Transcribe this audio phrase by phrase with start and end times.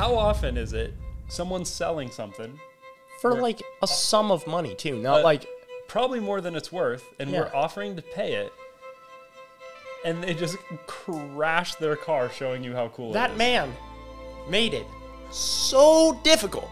[0.00, 0.94] How often is it
[1.28, 2.58] someone's selling something,
[3.20, 5.46] For like a sum of money too, not Uh, like
[5.88, 7.52] probably more than it's worth, and we're Yeah.
[7.52, 8.50] offering to pay it,
[10.02, 13.36] and they just crash their car showing you how cool it that is.
[13.36, 13.76] man
[14.48, 14.86] made it
[15.30, 16.70] so difficult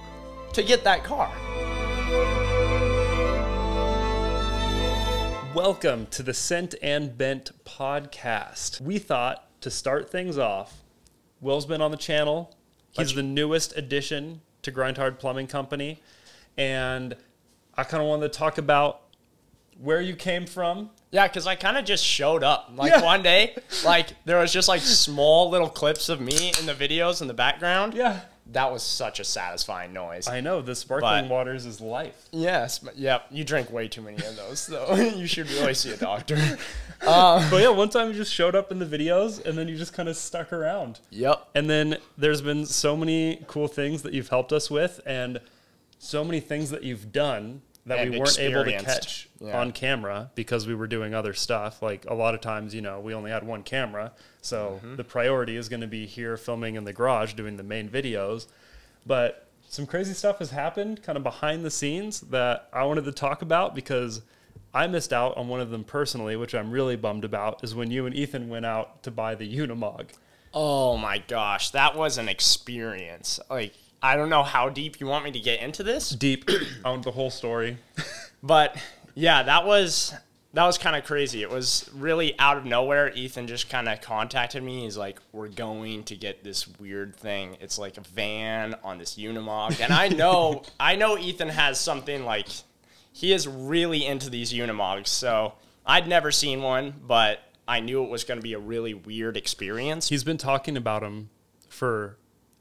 [0.55, 1.31] to get that car.
[5.55, 8.81] Welcome to the Scent and Bent podcast.
[8.81, 10.83] We thought to start things off,
[11.43, 12.55] Will's been on the channel.
[12.99, 16.01] He's the newest addition to Grind Hard Plumbing Company.
[16.57, 17.15] And
[17.77, 19.03] I kind of wanted to talk about
[19.81, 20.91] where you came from.
[21.11, 22.71] Yeah, because I kind of just showed up.
[22.75, 23.03] Like Yeah.
[23.03, 27.23] one day, like there was just like small little clips of me in the videos
[27.23, 27.95] in the background.
[27.95, 28.21] Yeah.
[28.53, 30.27] That was such a satisfying noise.
[30.27, 32.29] I know, the sparkling But- waters is life.
[32.33, 33.27] yes, but yep.
[33.31, 34.95] You drink way too many of those, though.
[35.17, 36.39] you should really see a doctor.
[37.07, 39.77] Um, but yeah, one time you just showed up in the videos and then you
[39.77, 40.99] just kind of stuck around.
[41.11, 41.47] Yep.
[41.55, 45.41] And then there's been so many cool things that you've helped us with and
[46.01, 49.59] so many things that you've done that we weren't able to catch Yeah.
[49.61, 51.83] on camera because we were doing other stuff.
[51.83, 54.13] Like a lot of times, you know, we only had one camera.
[54.43, 54.97] So Mm-hmm.
[54.97, 58.47] the priority is going to be here filming in the garage doing the main videos.
[59.07, 63.13] But some crazy stuff has happened kind of behind the scenes that I wanted to
[63.13, 64.23] talk about because
[64.75, 67.91] I missed out on one of them personally, which I'm really bummed about, is when
[67.91, 70.11] you and Ethan went out to buy the Unimog.
[70.55, 73.39] Oh my gosh, that was an experience.
[73.51, 76.49] Like I don't know how deep you want me to get into this, Deep,
[76.85, 77.79] I want the whole story.
[78.43, 78.77] but
[79.15, 80.15] yeah, that was
[80.55, 81.43] that was kind of crazy.
[81.43, 83.13] It was really out of nowhere.
[83.13, 84.85] Ethan just kind of contacted me.
[84.85, 87.57] He's like, "We're going to get this weird thing.
[87.61, 92.25] It's like a van on this Unimog." And I know, I know Ethan has something
[92.25, 92.49] like
[93.13, 95.09] he is really into these Unimogs.
[95.09, 95.55] So
[95.85, 99.37] I'd never seen one, but I knew it was going to be a really weird
[99.37, 100.09] experience.
[100.09, 101.31] He's been talking about them
[101.69, 102.17] for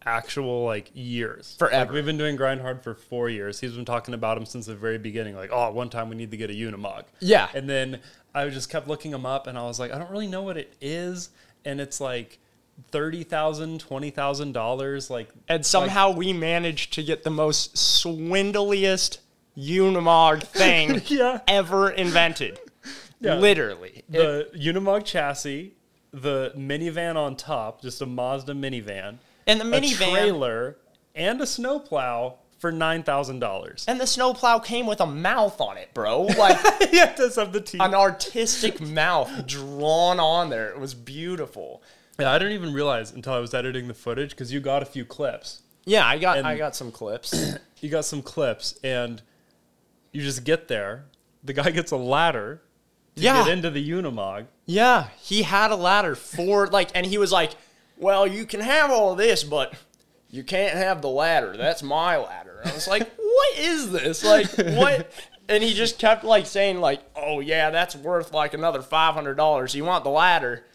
[0.08, 1.56] actual like years.
[1.60, 1.86] Forever.
[1.86, 3.60] Like, we've been doing Grind Hard for four years.
[3.60, 5.36] He's been talking about him since the very beginning.
[5.36, 7.04] Like, oh, one time we need to get a Unimog.
[7.20, 7.50] Yeah.
[7.54, 8.00] And then
[8.34, 10.58] I just kept looking him up, and I was like, I don't really know what
[10.58, 11.30] it is,
[11.66, 12.40] and it's like
[12.92, 15.10] thirty thousand, twenty thousand dollars.
[15.10, 19.18] Like, And somehow we managed to get the most swindliest
[19.58, 21.42] Unimog thing Yeah.
[21.48, 22.60] ever invented.
[23.20, 23.34] Yeah.
[23.34, 24.04] Literally.
[24.12, 25.74] It- the Unimog chassis,
[26.14, 29.18] the minivan on top, just a Mazda minivan,
[29.48, 30.78] and the a minivan trailer,
[31.16, 33.86] and a snowplow for nine thousand dollars.
[33.88, 36.24] and the snowplow came with a mouth on it, bro.
[36.24, 36.58] Like
[36.92, 37.82] yeah, does have the teeth.
[37.82, 40.70] an artistic mouth drawn on there.
[40.70, 41.82] It was beautiful.
[42.20, 44.86] Yeah, I didn't even realize until I was editing the footage because you got a
[44.86, 45.62] few clips.
[45.86, 47.56] Yeah, I got I got some clips.
[47.80, 49.22] You got some clips, and
[50.12, 51.06] you just get there.
[51.44, 52.64] The guy gets a ladder
[53.16, 53.44] to Yeah.
[53.44, 54.48] get into the Unimog.
[54.66, 57.52] Yeah, he had a ladder for like, and he was like,
[57.98, 59.74] "Well, you can have all of this, but
[60.30, 61.56] you can't have the ladder.
[61.58, 64.24] That's my ladder." I was like, "What is this?
[64.24, 64.48] Like,
[64.78, 65.12] what?"
[65.50, 69.36] And he just kept like saying, "Like, oh yeah, that's worth like another five hundred
[69.36, 69.74] dollars.
[69.74, 70.66] You want the ladder?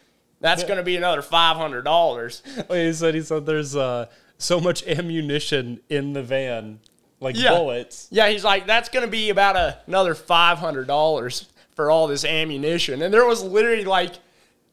[0.40, 4.06] That's gonna be another five hundred dollars." He said he said there's uh,
[4.38, 6.80] so much ammunition in the van,
[7.20, 7.50] like Yeah.
[7.50, 8.08] bullets.
[8.10, 12.24] Yeah, he's like, "That's gonna be about a, another five hundred dollars for all this
[12.24, 14.12] ammunition." And there was literally like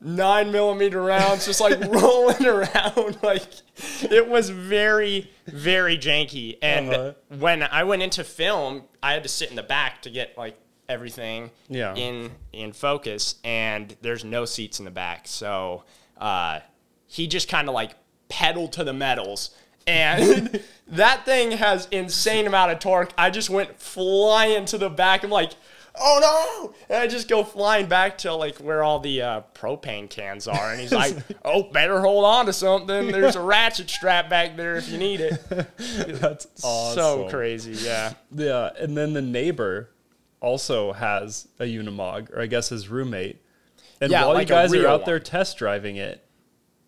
[0.02, 3.18] nine millimeter rounds just like rolling around.
[3.24, 3.44] Like
[4.04, 6.58] it was very very janky.
[6.62, 7.14] And Uh-huh.
[7.38, 10.58] when i went into film i had to sit in the back to get like
[10.88, 11.94] everything Yeah.
[11.96, 15.28] in in focus and there's no seats in the back.
[15.28, 15.84] So
[16.18, 16.60] uh
[17.08, 17.92] he just kind of like
[18.30, 19.50] pedaled to the metals.
[19.88, 23.12] And that thing has insane amount of torque.
[23.18, 25.24] I just went flying to the back.
[25.24, 25.54] I'm like
[26.00, 30.10] oh no and i just go flying back to like where all the uh, propane
[30.10, 34.30] cans are and he's like oh better hold on to something there's a ratchet strap
[34.30, 35.40] back there if you need it
[36.20, 36.96] That's awesome.
[36.96, 39.90] so crazy yeah Yeah, and then the neighbor
[40.42, 43.42] also has a Unimog, or I guess his roommate.
[44.00, 46.24] And Yeah, while like you guys are out there test driving it,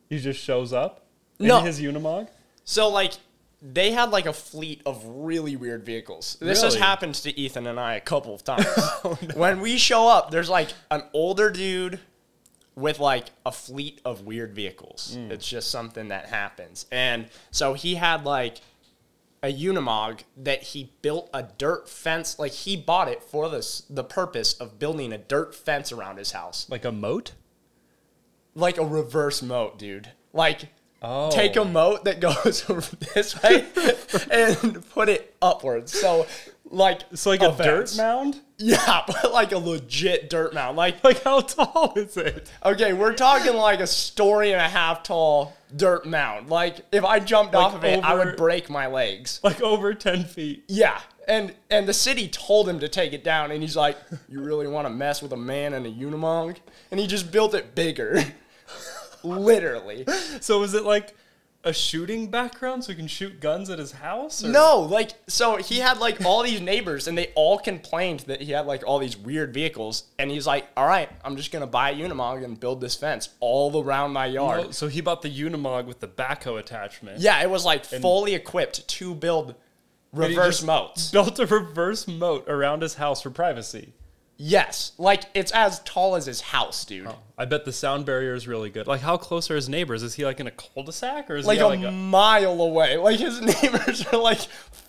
[0.09, 1.05] he just shows up
[1.37, 1.59] No.
[1.59, 2.29] in his Unimog.
[2.63, 3.13] So like
[3.61, 6.37] they had like a fleet of really weird vehicles.
[6.39, 6.83] This has Really?
[6.83, 8.65] Oh, happened to Ethan and I a couple of times.
[9.35, 11.99] When we show up, there's like an older dude
[12.75, 15.15] with like a fleet of weird vehicles.
[15.19, 15.29] Mm.
[15.31, 16.85] It's just something that happens.
[16.91, 18.61] And so he had like
[19.43, 22.39] a Unimog that he built a dirt fence.
[22.39, 26.31] Like he bought it for this the purpose of building a dirt fence around his
[26.31, 27.33] house, Like a moat?
[28.55, 30.09] like a reverse moat, dude.
[30.33, 30.69] Like
[31.03, 31.31] Oh.
[31.31, 31.65] take a oh.
[31.65, 32.63] moat that goes
[33.15, 33.65] this way
[34.29, 35.99] and put it upwards.
[35.99, 36.27] So
[36.65, 38.39] like It's like a a dirt mound.
[38.57, 40.77] Yeah, but like a legit dirt mound.
[40.77, 42.49] Like Like how tall is it?
[42.63, 46.49] okay, we're talking like a story and a half tall dirt mound.
[46.49, 49.39] Like if I jumped Like off of it, I would break my legs.
[49.43, 50.63] Like over ten feet.
[50.67, 53.97] Yeah, and and the city told him to take it down, and he's like,
[54.29, 56.57] "You really want to mess with a man in a Unimog?"
[56.91, 58.23] And he just built it bigger,
[59.23, 60.05] literally.
[60.39, 61.15] So was it like
[61.63, 64.43] a shooting background so he can shoot guns at his house?
[64.43, 64.49] Or?
[64.49, 68.51] No, like so he had like all these neighbors, and they all complained that he
[68.51, 71.91] had like all these weird vehicles, and he's like, "All right, I'm just gonna buy
[71.91, 75.29] a Unimog and build this fence all around my yard." Oh, so he bought the
[75.29, 77.19] Unimog with the backhoe attachment.
[77.19, 79.55] Yeah, it was like fully equipped to build
[80.11, 81.11] reverse moats.
[81.11, 83.93] Built a reverse moat around his house for privacy.
[84.43, 87.07] Yes, like it's as tall as his house, dude.
[87.37, 88.87] I bet the sound barrier is really good.
[88.87, 90.01] Like, how close are his neighbors?
[90.01, 91.91] Is he like in a cul-de-sac, or is Like he a like a?
[91.91, 92.97] mile away.
[92.97, 94.39] Like his neighbors are like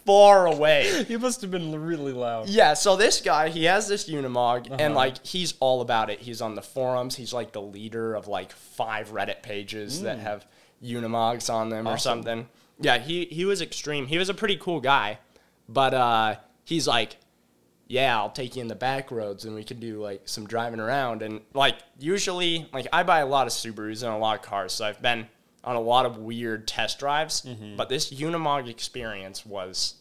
[0.06, 1.04] far away.
[1.04, 2.48] He must have been really loud.
[2.48, 4.76] Yeah, so this guy, he has this Unimog, Uh-huh.
[4.78, 6.20] and like he's all about it.
[6.20, 7.16] He's on the forums.
[7.16, 10.46] He's like the leader of like five Reddit pages that have
[10.82, 12.00] Unimogs on them or Mm.
[12.00, 12.48] Something.
[12.80, 14.06] Yeah, he he was extreme.
[14.06, 15.18] He was a pretty cool guy,
[15.68, 17.16] but uh, he's like,
[17.92, 20.80] yeah, I'll take you in the back roads and we can do like some driving
[20.80, 21.20] around.
[21.20, 24.72] And like usually, like I buy a lot of Subarus and a lot of cars,
[24.72, 25.26] so I've been
[25.62, 27.42] on a lot of weird test drives.
[27.42, 27.76] Mm-hmm.
[27.76, 29.96] But this Unimog experience was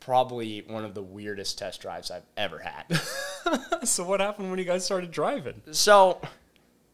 [0.00, 3.00] probably one of the weirdest test drives I've ever had.
[3.84, 5.62] So what happened when you guys started driving?
[5.70, 6.20] so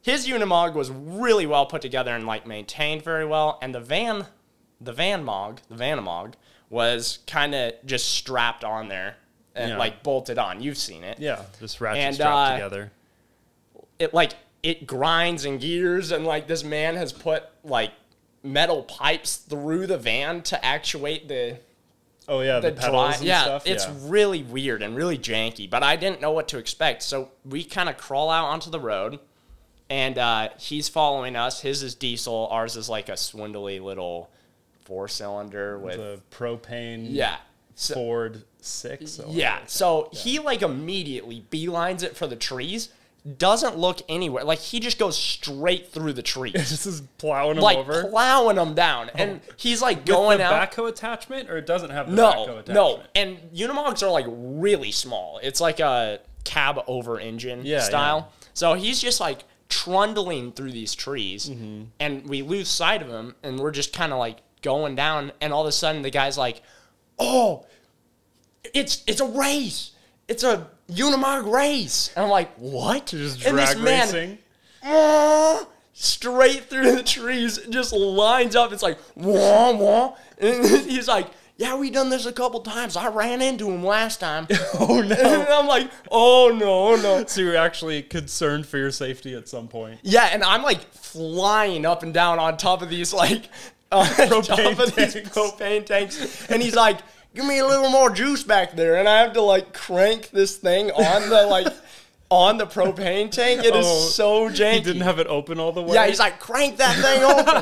[0.00, 4.26] his Unimog was really well put together and like maintained very well, and the van,
[4.80, 6.34] the Van Mog, the Vanamog
[6.70, 9.16] was kind of just strapped on there
[9.56, 9.76] and Yeah.
[9.78, 10.60] like bolted on.
[10.62, 11.18] You've seen it.
[11.18, 12.92] Yeah, just ratchet And, strapped uh, together.
[13.98, 14.32] it like
[14.62, 17.92] it grinds and gears and like this man has put like
[18.42, 21.58] metal pipes through the van to actuate the
[22.28, 23.16] Oh yeah, the, the pedals drive.
[23.18, 23.66] and Yeah, stuff.
[23.66, 23.94] it's yeah.
[24.02, 27.02] really weird and really janky, but I didn't know what to expect.
[27.04, 29.20] So we kind of crawl out onto the road
[29.88, 31.60] and uh, he's following us.
[31.60, 34.28] His is diesel, ours is like a swindly little
[34.84, 37.06] four cylinder with the propane.
[37.10, 37.36] yeah.
[37.78, 39.20] So, Ford six.
[39.28, 39.60] yeah.
[39.66, 42.88] So he like immediately beelines it for the trees.
[43.38, 44.44] Doesn't look anywhere.
[44.44, 46.52] Like he just goes straight through the trees.
[46.70, 48.04] This is plowing them like over.
[48.08, 50.70] plowing them down, and he's like With going out.
[50.70, 52.68] backhoe attachment, or it doesn't have the backhoe no, attachment.
[52.74, 55.38] no, and Unimogs are like really small.
[55.42, 58.32] It's like a cab over engine Yeah, style.
[58.54, 61.82] So he's just like trundling through these trees, Mm-hmm.
[62.00, 65.52] and we lose sight of him, and we're just kind of like going down, and
[65.52, 66.62] all of a sudden the guy's like,
[67.18, 67.66] "Oh,
[68.74, 69.92] it's it's a race."
[70.28, 72.10] It's a Unimog race.
[72.16, 73.06] And I'm like, what?
[73.06, 74.38] Just and this drag man, racing.
[74.84, 78.72] "Ah," straight through the trees, just lines up.
[78.72, 82.96] It's like wah wah, and he's like, "Yeah, we done this a couple times.
[82.96, 84.46] I ran into him last time."
[84.78, 85.46] Oh and no.
[85.50, 90.00] I'm like, "Oh no, no!" So you're actually concerned for your safety at some point.
[90.02, 93.48] Yeah, and I'm like flying up and down on top of these like
[93.92, 94.06] on
[94.42, 96.98] top of these propane tanks, and he's like,
[97.34, 100.56] "Give me a little more juice back there," and I have to like crank this
[100.56, 101.68] thing on the like
[102.30, 103.64] on the propane tank.
[103.64, 104.72] It is Oh, so janky.
[104.74, 105.94] He didn't have it open all the way.
[105.94, 107.56] Yeah, he's like, crank that thing open.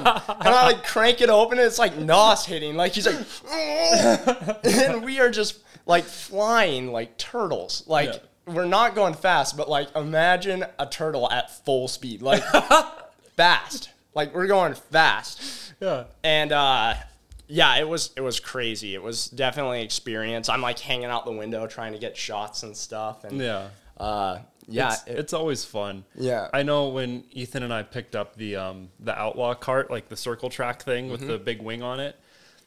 [0.47, 2.75] and I like crank it open and it's like nos hitting.
[2.75, 3.17] Like he's like,
[4.65, 7.85] and we are just like flying like turtles.
[7.87, 8.55] Like Yeah.
[8.55, 12.23] we're not going fast, but like imagine a turtle at full speed.
[12.23, 12.43] Like
[13.37, 13.91] fast.
[14.15, 15.64] Like we're going fast.
[15.81, 16.05] Yeah.
[16.23, 16.95] And uh
[17.47, 18.95] yeah, it was it was crazy.
[18.95, 20.49] It was definitely an experience.
[20.49, 23.25] I'm like hanging out the window trying to get shots and stuff.
[23.25, 23.69] And Yeah.
[23.99, 26.05] uh yeah, it's, it- it's always fun.
[26.15, 26.49] Yeah.
[26.55, 30.17] I know when Ethan and I picked up the um the outlaw cart, like the
[30.17, 31.31] circle track thing with Mm-hmm.
[31.31, 32.19] the big wing on it.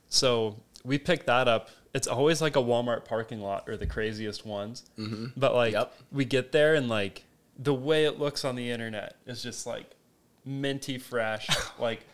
[0.10, 1.70] So we picked that up.
[1.94, 4.84] It's always like a Walmart parking lot or the craziest ones.
[5.00, 5.28] Mm-hmm.
[5.36, 5.94] But like Yep.
[6.12, 7.24] we get there and like
[7.58, 9.90] the way it looks on the internet is just like
[10.46, 11.48] minty fresh.
[11.80, 12.06] like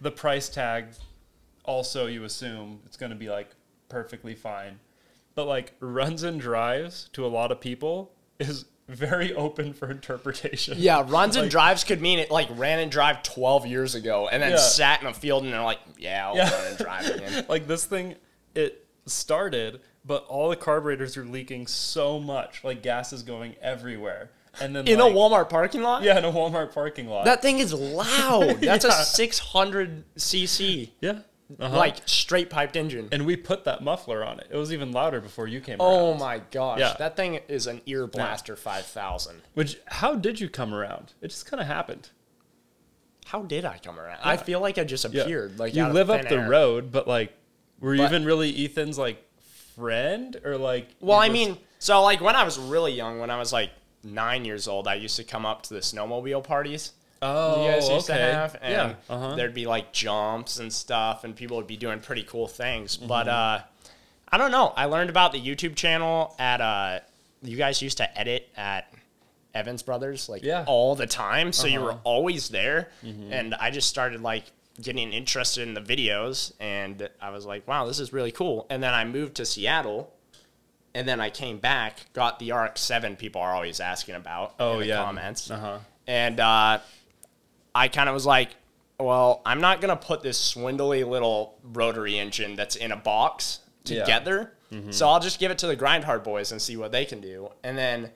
[0.00, 0.86] the price tag
[1.64, 3.48] also you assume it's going to be like
[3.88, 4.78] perfectly fine.
[5.34, 10.74] But like runs and drives to a lot of people is very open for interpretation.
[10.78, 14.42] Yeah, runs and drives could mean it like ran and drive 12 years ago and
[14.42, 14.56] then Yeah.
[14.56, 16.50] sat in a field and they're like, yeah, I'll Yeah.
[16.54, 17.46] run and drive again.
[17.48, 18.14] like this thing,
[18.54, 22.64] it started, but all the carburetors are leaking so much.
[22.64, 24.30] Like gas is going everywhere.
[24.60, 26.02] And then In like, a Walmart parking lot?
[26.02, 27.24] Yeah, in a Walmart parking lot.
[27.24, 28.60] That thing is loud.
[28.60, 29.00] That's Yeah.
[29.02, 31.18] a 600 cc, yeah.
[31.58, 31.74] Uh-huh.
[31.78, 33.08] like straight piped engine.
[33.10, 34.48] and we put that muffler on it.
[34.50, 36.20] It was even louder before you came Oh around.
[36.20, 36.78] my gosh.
[36.78, 36.94] Yeah.
[36.98, 39.40] That thing is an ear blaster 5000.
[39.54, 41.14] Which how did you come around?
[41.22, 42.10] It just kind of happened.
[43.24, 44.18] How did I come around?
[44.22, 45.22] I feel like I just Yeah.
[45.22, 45.58] appeared.
[45.58, 46.48] Like you live up the air.
[46.50, 47.32] road, but like
[47.80, 49.24] were you But- even really Ethan's like
[49.74, 50.88] friend or like?
[51.00, 53.70] Well, I mean, so like when I was really young, when I was like
[54.04, 56.92] nine years old, I used to come up to the snowmobile parties.
[57.22, 58.18] oh, you guys used okay.
[58.18, 59.34] to have, and yeah, uh-huh.
[59.34, 62.96] there'd be like jumps and stuff, and people would be doing pretty cool things.
[62.96, 63.08] Mm-hmm.
[63.08, 63.60] But uh,
[64.30, 64.72] I don't know.
[64.76, 67.00] I learned about the YouTube channel at uh,
[67.42, 68.92] you guys used to edit at
[69.54, 70.64] Evans Brothers like Yeah.
[70.68, 72.00] all the time, so you were Uh-huh.
[72.04, 73.32] always there, Mm-hmm.
[73.32, 74.44] and I just started like
[74.80, 78.64] getting interested in the videos, and I was like, wow, this is really cool.
[78.70, 80.12] And then I moved to Seattle.
[80.94, 84.80] And then I came back, got the RX-7 people are always asking about Oh in
[84.80, 85.04] the yeah.
[85.04, 85.50] comments.
[85.50, 85.78] Uh huh.
[86.06, 86.78] And uh,
[87.74, 88.50] I kind of was like,
[88.98, 93.60] well, I'm not going to put this swindly little rotary engine that's in a box
[93.84, 94.00] Yeah.
[94.00, 94.52] together.
[94.90, 97.22] So I'll just give it to the Grind Hard boys and see what they can
[97.22, 97.48] do.
[97.64, 98.10] And then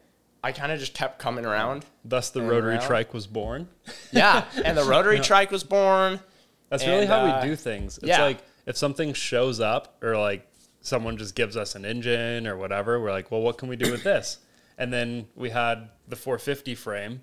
[0.45, 1.87] I kind of just kept coming around.
[2.05, 2.87] Thus, the rotary around.
[2.87, 3.69] trike was born.
[4.13, 4.45] Yeah.
[4.63, 6.21] and the rotary trike was born.
[6.69, 7.97] That's really how uh, we do things.
[7.99, 8.23] It's yeah.
[8.23, 10.47] like if something shows up or like
[10.83, 13.91] someone just gives us an engine or whatever, we're like, well, what can we do
[13.91, 14.39] with this?
[14.79, 17.21] And then we had the 450 frame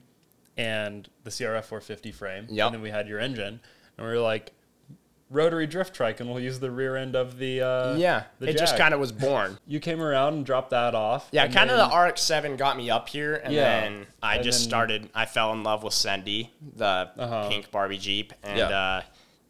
[0.56, 2.46] and the CRF 450 frame.
[2.50, 2.66] Yep.
[2.68, 3.60] And then we had your engine.
[3.98, 4.52] And we were like,
[5.32, 7.62] rotary drift trike, and we'll use the rear end of the.
[7.62, 8.24] Uh, Yeah.
[8.40, 9.58] the it just kind of was born.
[9.68, 11.28] You came around and dropped that off.
[11.32, 13.82] Yeah, kind of the RX-7 got me up here, and Yeah.
[13.82, 15.10] then I And just then- started.
[15.16, 17.50] I fell in love with Sendy, the Uh-huh.
[17.50, 18.70] pink Barbie Jeep, and Yeah.
[18.70, 19.02] uh,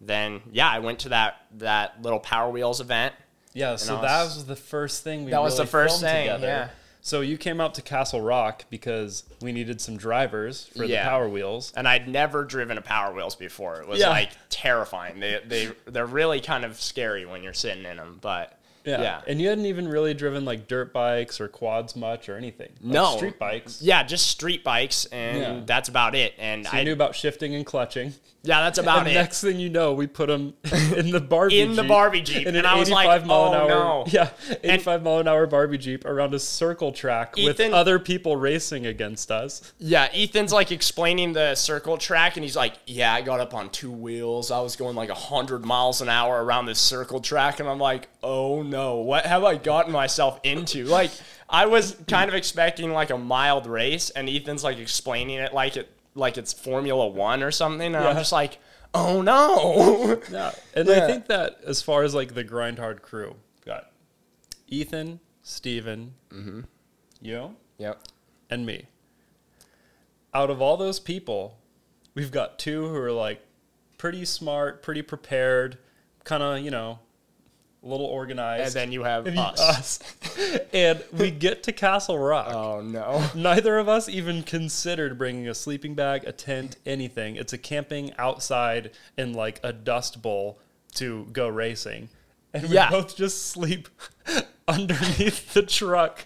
[0.01, 3.13] then yeah, I went to that that little Power Wheels event.
[3.60, 6.25] Yeah, so I that was- was the first thing we That was the first thing,
[6.28, 6.48] together.
[6.48, 6.68] yeah.
[7.01, 11.04] So you came out to Castle Rock because we needed some drivers for Yeah.
[11.04, 11.72] the Power Wheels.
[11.75, 13.82] and I'd never driven a Power Wheels before.
[13.82, 14.10] It was Yeah.
[14.10, 15.20] like terrifying.
[15.20, 18.54] They they they're really kind of scary when you're sitting in them, but
[18.89, 19.01] Yeah.
[19.01, 22.69] yeah, And you hadn't even really driven like dirt bikes or quads much or anything.
[22.81, 23.17] Like, No.
[23.17, 23.81] Street bikes.
[23.81, 25.60] yeah, just street bikes, and Yeah.
[25.65, 26.34] that's about it.
[26.39, 28.13] And So I knew about shifting and clutching.
[28.43, 29.13] yeah, that's about and it.
[29.13, 30.53] next thing you know, we put them
[30.96, 33.25] in the Barbie In the Jeep, Barbie Jeep, in and an I was like, 85
[33.27, 34.29] mile an "Oh, hour, no." yeah,
[34.63, 39.29] 85 mile an hour Barbie Jeep around a circle track with other people racing against
[39.31, 39.62] us.
[39.77, 43.69] Yeah, Ethan's like explaining the circle track, and he's like, "Yeah, I got up on
[43.69, 44.51] two wheels.
[44.51, 48.08] I was going like hundred miles an hour around this circle track, and I'm like,
[48.24, 51.12] oh no, what have I gotten myself into?" Like,
[51.50, 55.77] I was kind of expecting like a mild race, and Ethan's like explaining it like
[55.77, 58.57] it like it's Formula One or something, and I'm just like,
[58.93, 60.21] oh no.
[60.31, 63.91] Yeah, and I think that as far as like the grind hard crew, got
[64.67, 66.62] Ethan, Steven, Mm-hmm.
[67.21, 68.01] you, yep.
[68.50, 68.88] and me.
[70.33, 71.57] Out of all those people,
[72.13, 73.41] we've got two who are like
[73.98, 75.77] pretty smart, pretty prepared,
[76.24, 77.00] kind of you know,
[77.83, 78.63] a little organized.
[78.65, 79.59] And then you have And us.
[79.59, 80.00] us.
[80.74, 82.53] and we get to Castle Rock.
[82.53, 83.24] Oh no.
[83.36, 87.36] Neither of us even considered bringing a sleeping bag, a tent, anything.
[87.36, 90.59] It's a camping outside in like a dust bowl
[90.95, 92.09] to go racing.
[92.53, 92.89] And we Yeah.
[92.89, 93.88] both just sleep
[94.67, 96.25] underneath the truck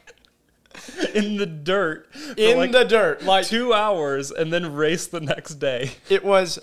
[1.13, 5.55] in the dirt In like the dirt, like two hours and then race the next
[5.55, 5.91] day.
[6.09, 6.57] it was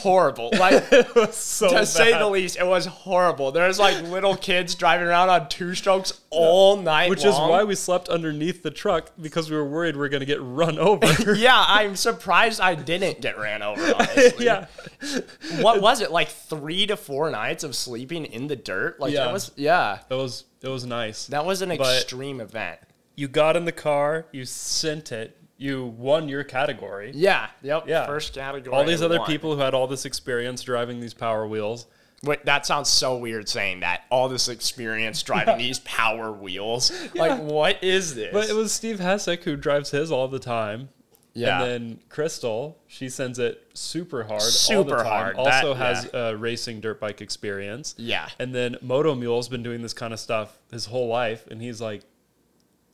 [0.00, 0.50] horrible.
[0.58, 0.84] Like
[1.32, 3.52] so to say the least, it was horrible.
[3.52, 7.74] There's like little kids driving around on two strokes all night, Which is why we
[7.74, 11.34] slept underneath the truck because we were worried we are going to get run over.
[11.36, 13.94] yeah, I'm surprised I didn't get ran over.
[13.94, 14.44] Honestly.
[14.46, 14.66] yeah.
[15.60, 18.98] What was it like three to four nights of sleeping in the dirt?
[19.00, 19.24] Like Yeah.
[19.24, 19.98] that was yeah.
[20.10, 21.26] It was it was nice.
[21.26, 22.80] That was an But- extreme event.
[23.14, 27.12] you got in the car, you sent it, you won your category.
[27.14, 27.48] Yeah.
[27.62, 27.84] Yep.
[27.88, 28.06] Yeah.
[28.06, 28.74] First category.
[28.76, 29.26] All these other won.
[29.26, 31.86] people who had all this experience driving these power wheels.
[32.22, 34.02] Wait, that sounds so weird saying that.
[34.10, 36.90] All this experience driving these power wheels.
[37.14, 38.32] Like, what is this?
[38.32, 40.88] But it was Steve Hessick who drives his all the time.
[41.34, 41.62] Yeah.
[41.62, 45.06] And then Crystal, she sends it super hard all the Super time.
[45.06, 45.36] hard.
[45.36, 47.94] Also That- has a racing dirt bike experience.
[47.98, 48.28] Yeah.
[48.38, 51.80] And then Moto Mule's been doing this kind of stuff his whole life, and he's
[51.80, 52.02] like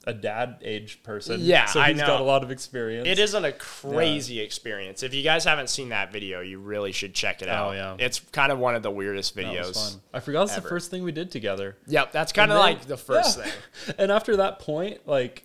[0.06, 1.40] a dad age person.
[1.40, 2.06] Yeah, so I he's know.
[2.06, 3.06] got a lot of experience.
[3.06, 5.02] It isn't a crazy experience.
[5.02, 7.70] If you guys haven't seen that video, you really should check it out.
[7.70, 7.96] Oh, yeah.
[7.98, 9.92] It's kind of one of the weirdest videos.
[9.92, 10.00] fun.
[10.12, 11.76] I forgot it's the first thing we did together.
[11.86, 13.44] Yep, that's kind of like the first yeah.
[13.44, 13.52] thing.
[13.98, 15.44] And after that point, like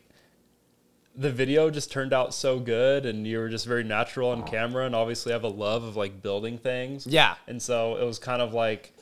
[1.16, 4.86] the video just turned out so good and you were just very natural on camera
[4.86, 7.08] and obviously have a love of like building things.
[7.08, 7.36] Yeah.
[7.48, 8.94] And so it was kind of like,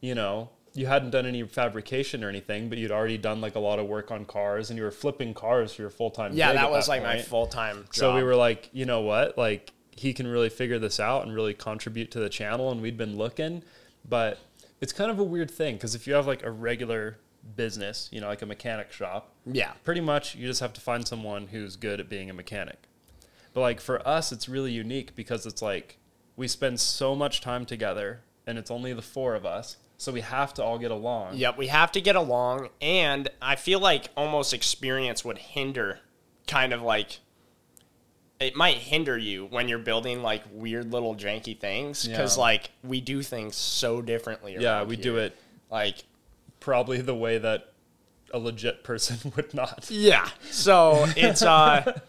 [0.00, 3.58] you know, you hadn't done any fabrication or anything, but you'd already done like a
[3.58, 6.52] lot of work on cars and you were flipping cars for your full time Yeah,
[6.52, 7.86] that at was like my full time.
[7.90, 9.36] So we were like, you know what?
[9.36, 12.96] Like he can really figure this out and really contribute to the channel and we'd
[12.96, 13.62] been looking,
[14.08, 14.38] but
[14.80, 17.18] it's kind of a weird thing because if you have like a regular
[17.56, 19.72] business, you know, like a mechanic shop, yeah.
[19.84, 22.78] pretty much you just have to find someone who's good at being a mechanic.
[23.52, 25.98] But like for us it's really unique because it's like
[26.36, 29.76] we spend so much time together and it's only the four of us.
[30.00, 31.34] So we have to all get along.
[31.36, 35.98] Yep, we have to get along, and I feel like almost experience would hinder,
[36.46, 37.18] kind of like,
[38.40, 42.42] it might hinder you when you're building like weird little janky things because Yeah.
[42.42, 44.56] like we do things so differently.
[44.58, 45.02] Yeah, we here.
[45.02, 45.36] do it
[45.70, 46.04] like
[46.60, 47.70] probably the way that
[48.32, 49.86] a legit person would not.
[49.90, 50.30] yeah.
[50.50, 52.00] So it's uh,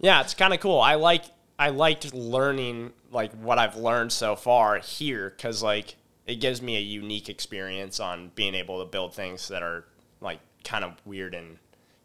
[0.00, 0.80] yeah, it's kind of cool.
[0.80, 1.22] I like
[1.60, 5.94] I liked learning like what I've learned so far here because like
[6.26, 9.84] it gives me a unique experience on being able to build things that are
[10.20, 11.58] like kind of weird and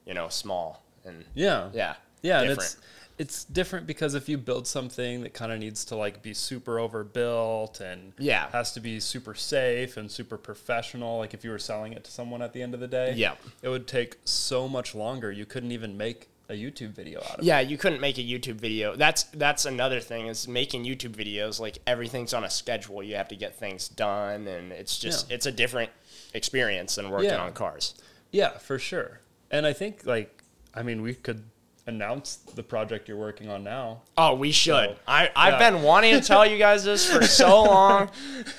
[0.05, 1.69] you know small and Yeah.
[1.73, 2.69] yeah Yeah, and different.
[2.69, 2.77] it's
[3.17, 6.79] it's different because if you build something that kind of needs to like be super
[6.79, 8.49] overbuilt and Yeah.
[8.51, 12.11] has to be super safe and super professional, like if you were selling it to
[12.11, 13.35] someone at the end of the day, Yeah.
[13.61, 15.31] it would take so much longer.
[15.31, 17.45] You couldn't even make a YouTube video out of it.
[17.45, 21.59] yeah you couldn't make a youtube video that's that's another thing is making youtube videos
[21.59, 25.35] like everything's on a schedule you have to get things done and it's just Yeah.
[25.35, 25.89] it's a different
[26.33, 27.41] experience than working Yeah.
[27.43, 27.95] on cars
[28.31, 29.21] Yeah, for sure.
[29.49, 30.43] And I think like
[30.73, 31.43] I mean we could
[31.87, 34.01] announce the project you're working on now.
[34.17, 34.89] Oh, we should.
[34.91, 35.71] So, I, I've yeah.
[35.71, 38.09] been wanting to tell you guys this for so long,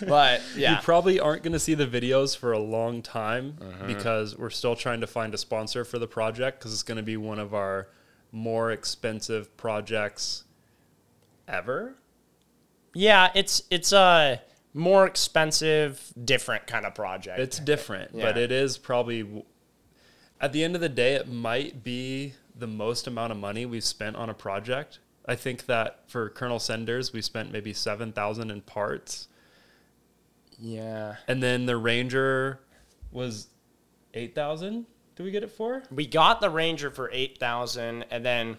[0.07, 0.77] but yeah.
[0.77, 3.87] You probably aren't going to see the videos for a long time Mm-hmm.
[3.87, 7.03] because we're still trying to find a sponsor for the project because it's going to
[7.03, 7.89] be one of our
[8.33, 10.45] more expensive projects
[11.47, 11.95] ever.
[12.95, 14.41] yeah, it's it's a
[14.75, 17.39] more expensive, different kind of project.
[17.39, 19.45] It's different, but it is probably
[20.41, 23.85] at the end of the day it might be the most amount of money we've
[23.85, 24.99] spent on a project.
[25.27, 29.29] I think that for Colonel Senders we spent maybe 7,000 in parts
[30.59, 31.17] yeah.
[31.29, 32.61] and then the Ranger
[33.11, 33.49] was
[34.15, 34.87] 8,000.
[35.15, 35.83] Do we get it for?
[35.91, 38.57] We got the Ranger for eight thousand, and then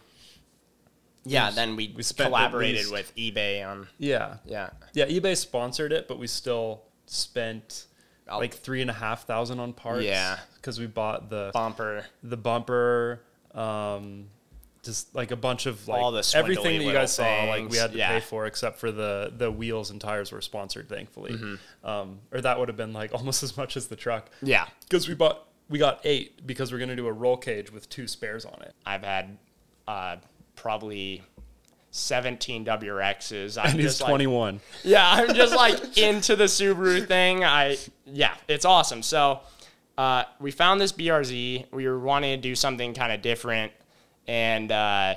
[1.25, 4.38] yeah, We- then we, we collaborated with eBay on Yeah.
[4.45, 4.69] yeah.
[4.93, 7.88] Yeah, eBay sponsored it, but we still spent
[8.29, 8.38] Oh.
[8.38, 10.03] like three and a half thousand on parts.
[10.05, 10.38] Yeah.
[10.55, 12.05] because we bought the Bumper.
[12.21, 13.21] the bumper,
[13.53, 14.27] um,
[14.83, 17.77] just like a bunch of like All the everything that you guys saw, like we
[17.77, 18.10] had to yeah.
[18.10, 21.31] pay for, except for the the wheels and tires were sponsored, thankfully.
[21.33, 21.88] Mm-hmm.
[21.88, 24.65] Um, or that would have been like almost as much as the truck Yeah.
[24.83, 28.07] because we bought we got eight because we're gonna do a roll cage with two
[28.07, 28.73] spares on it.
[28.86, 29.38] I've had
[29.88, 30.17] uh,
[30.56, 31.23] probably
[31.91, 33.58] seventeen WRXs.
[33.58, 34.60] I'm And he's just like- twenty one.
[34.84, 37.43] Yeah, I'm just like into the Subaru thing.
[37.45, 39.01] I yeah, it's awesome.
[39.01, 39.39] So
[39.97, 41.71] uh, we found this BRZ.
[41.71, 43.71] We were wanting to do something kind of different,
[44.27, 45.15] and uh,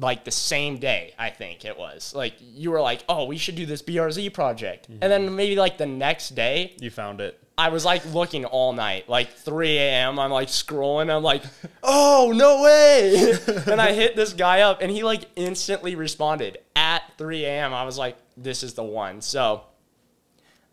[0.00, 3.56] like the same day, I think it was like you were like, "Oh, we should
[3.56, 7.38] do this BRZ project," and then maybe like the next day, You found it.
[7.56, 10.18] I was like looking all night, like 3 a.m.
[10.18, 11.14] I'm like scrolling.
[11.14, 11.42] I'm like,
[11.82, 13.34] oh, no way.
[13.70, 17.74] and I hit this guy up and he like instantly responded at 3 a.m.
[17.74, 19.20] I was like, this is the one.
[19.20, 19.64] So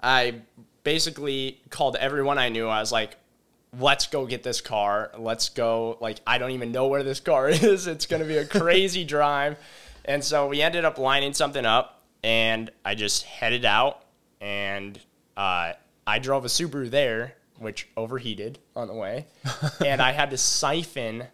[0.02, 0.42] I
[0.84, 2.68] basically called everyone I knew.
[2.68, 3.18] I was like,
[3.78, 5.12] let's go get this car.
[5.18, 5.98] Let's go.
[6.00, 7.88] Like, I don't even know where this car is.
[7.88, 9.58] It's going to be a crazy drive.
[10.06, 14.04] And so we ended up lining something up and I just headed out
[14.42, 15.00] and
[15.38, 15.74] uh,
[16.08, 19.28] I drove a Subaru there, which overheated on the way.
[19.86, 21.26] and I had to siphon.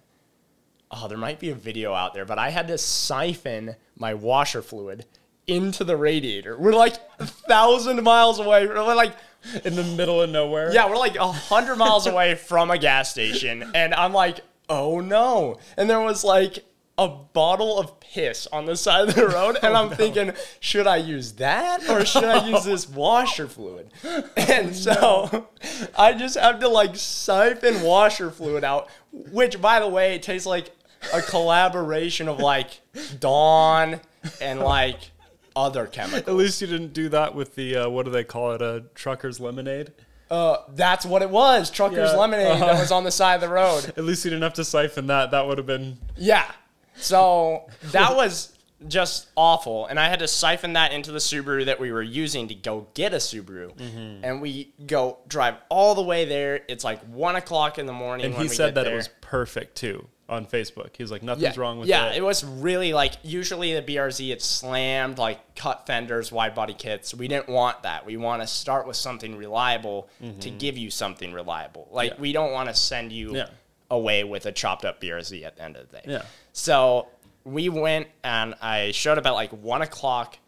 [0.91, 4.61] Oh, there might be a video out there, but I had to siphon my washer
[4.61, 5.05] fluid
[5.47, 6.57] into the radiator.
[6.57, 8.67] We're like a thousand miles away.
[8.67, 9.15] We're like
[9.65, 10.73] In the middle of nowhere.
[10.73, 14.99] yeah, we're like a hundred miles away from a gas station, and I'm like, oh
[14.99, 15.57] no!
[15.77, 16.63] And there was like
[16.97, 20.87] a bottle of piss on the side of the oh, road, and I'm thinking, should
[20.87, 23.91] I use that or should I use this washer fluid?
[24.03, 25.49] Oh, and so
[25.97, 30.47] I just have to like siphon washer fluid out, which by the way it tastes
[30.47, 30.71] like
[31.13, 32.79] a collaboration of like
[33.19, 33.99] Dawn
[34.41, 35.11] and like
[35.55, 36.27] other chemicals.
[36.27, 38.61] At least you didn't do that with the uh, what do they call it?
[38.61, 39.93] A trucker's lemonade.
[40.29, 41.69] Uh, that's what it was.
[41.69, 42.17] Trucker's Yeah.
[42.17, 42.79] lemonade that Uh-huh.
[42.81, 43.85] was on the side of the road.
[43.97, 45.31] At least you didn't have to siphon that.
[45.31, 46.49] That would have been Yeah.
[46.97, 48.51] So that was
[48.87, 49.85] just awful.
[49.87, 52.87] And I had to siphon that into the Subaru that we were using to go
[52.93, 53.75] get a Subaru.
[53.75, 54.23] Mm-hmm.
[54.25, 56.61] And we go drive all the way there.
[56.67, 58.25] It's like one o'clock in the morning.
[58.27, 58.93] And when he we said that there.
[58.93, 60.95] it was perfect too on Facebook.
[60.97, 62.07] He was like, yeah, nothing's wrong with that.
[62.09, 62.17] yeah, it.
[62.17, 67.13] it was really like usually the BRZ it's slammed like cut fenders, wide body kits.
[67.13, 68.05] We didn't want that.
[68.05, 70.09] We want to start with something reliable
[70.41, 71.87] to give you something reliable.
[71.91, 72.17] Like Mm-hmm.
[72.17, 72.21] Yeah.
[72.21, 73.49] we don't want to send you Yeah.
[73.91, 76.03] away with a chopped up BRZ at the end of the day.
[76.07, 76.21] Yeah.
[76.53, 77.07] So
[77.43, 80.39] we went and I showed up at like one o'clock,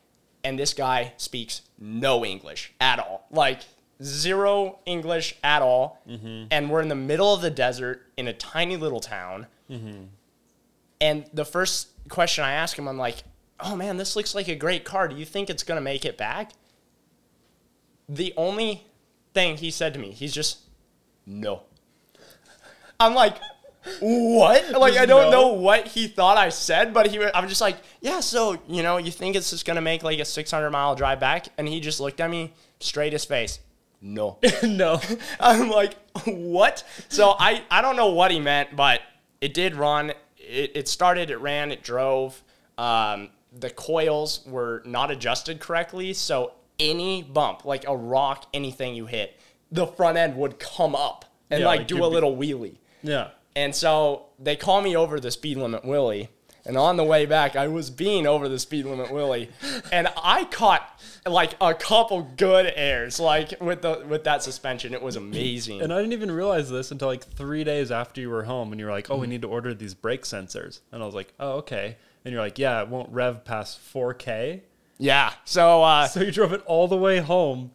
[0.43, 3.27] and this guy speaks no English at all.
[3.29, 3.61] Like
[4.01, 6.01] zero English at all.
[6.09, 6.45] Mm-hmm.
[6.51, 9.47] And we're in the middle of the desert in a tiny little town.
[9.69, 10.03] Mm-hmm.
[11.01, 13.17] And the first question I ask him, I'm like,
[13.59, 15.07] oh man, this looks like a great car.
[15.07, 16.51] Do you think it's going to make it back?
[18.09, 18.83] The only
[19.33, 20.11] thing he said to me.
[20.11, 20.59] He's just,
[21.25, 21.63] no.
[22.99, 23.35] I'm like,
[23.99, 24.71] what?
[24.71, 25.31] Like, I don't No.
[25.31, 28.97] know what he thought I said, but he, I'm just like, yeah, so, you know,
[28.97, 31.47] you think it's just going to make like a 600 mile drive back?
[31.57, 33.59] And he just looked at me straight his face.
[34.01, 34.37] No.
[34.63, 34.99] no.
[35.39, 35.93] I'm like,
[36.25, 36.83] what?
[37.09, 39.01] So I, I don't know what he meant, but
[39.41, 40.11] it did run.
[40.37, 42.43] It, it started, it ran, it drove.
[42.77, 46.13] Um, the coils were not adjusted correctly.
[46.13, 49.39] So any bump, like a rock, anything you hit,
[49.71, 52.77] the front end would come up and Yeah, like, like do a be- little wheelie.
[53.03, 53.29] Yeah.
[53.55, 56.29] And so they call me over the speed limit Willie.
[56.65, 59.49] And on the way back, I was being over the speed limit Willie,
[59.89, 60.96] and I caught
[61.29, 64.93] like a couple good airs, like with the with that suspension.
[64.93, 65.81] It was amazing.
[65.81, 68.79] And I didn't even realize this until like three days after you were home, and
[68.79, 71.33] you were like, "Oh, we need to order these brake sensors." And I was like,
[71.39, 74.61] "Oh, okay." And you're like, "Yeah, it won't rev past 4K."
[74.97, 75.33] yeah.
[75.45, 77.71] So uh, So you drove it all the way home,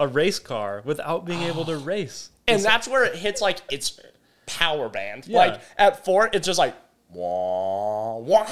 [0.00, 2.30] a race car, without being able to race.
[2.48, 4.00] and that's where it hits like its
[4.46, 5.26] power band.
[5.26, 5.38] Yeah.
[5.38, 6.74] Like at four, it's just like
[7.12, 8.46] wah wah.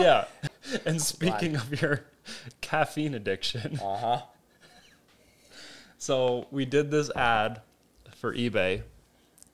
[0.00, 0.24] Yeah.
[0.84, 2.04] And speaking of your
[2.60, 4.22] caffeine addiction, Uh huh.
[5.98, 7.60] so we did this ad
[8.16, 8.82] for eBay,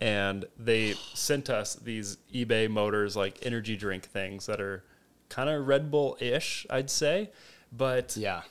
[0.01, 4.85] and they sent us these eBay Motors like energy drink things that are
[5.29, 7.31] kind of Red Bull ish, I'd say.
[7.73, 8.43] But Yeah.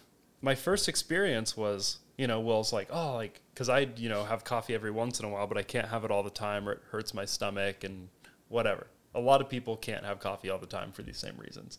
[0.42, 4.44] my first experience was, you know, Will's like, oh, like, because I, you know, have
[4.44, 6.74] coffee every once in a while, but I can't have it all the time or
[6.74, 8.10] it hurts my stomach and
[8.50, 8.88] whatever.
[9.16, 11.78] A lot of people can't have coffee all the time for these same reasons.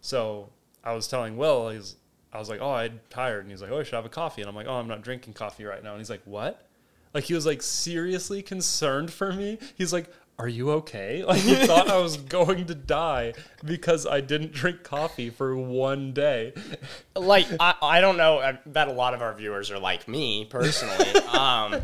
[0.00, 0.50] So
[0.84, 1.96] I was telling Will, he's,
[2.32, 3.40] I was like, oh, I'm tired.
[3.42, 4.42] And he's like, oh, I should have a coffee.
[4.42, 5.90] And I'm like, oh, I'm not drinking coffee right now.
[5.92, 6.62] And he's like, what?
[7.14, 9.58] Like, he was like seriously concerned for me.
[9.76, 11.24] He's like, are you okay?
[11.26, 13.32] Like, he thought I was going to die
[13.64, 16.52] because I didn't drink coffee for one day.
[17.16, 20.44] like I, I don't know i bet a lot of our viewers are like me
[20.44, 21.80] personally um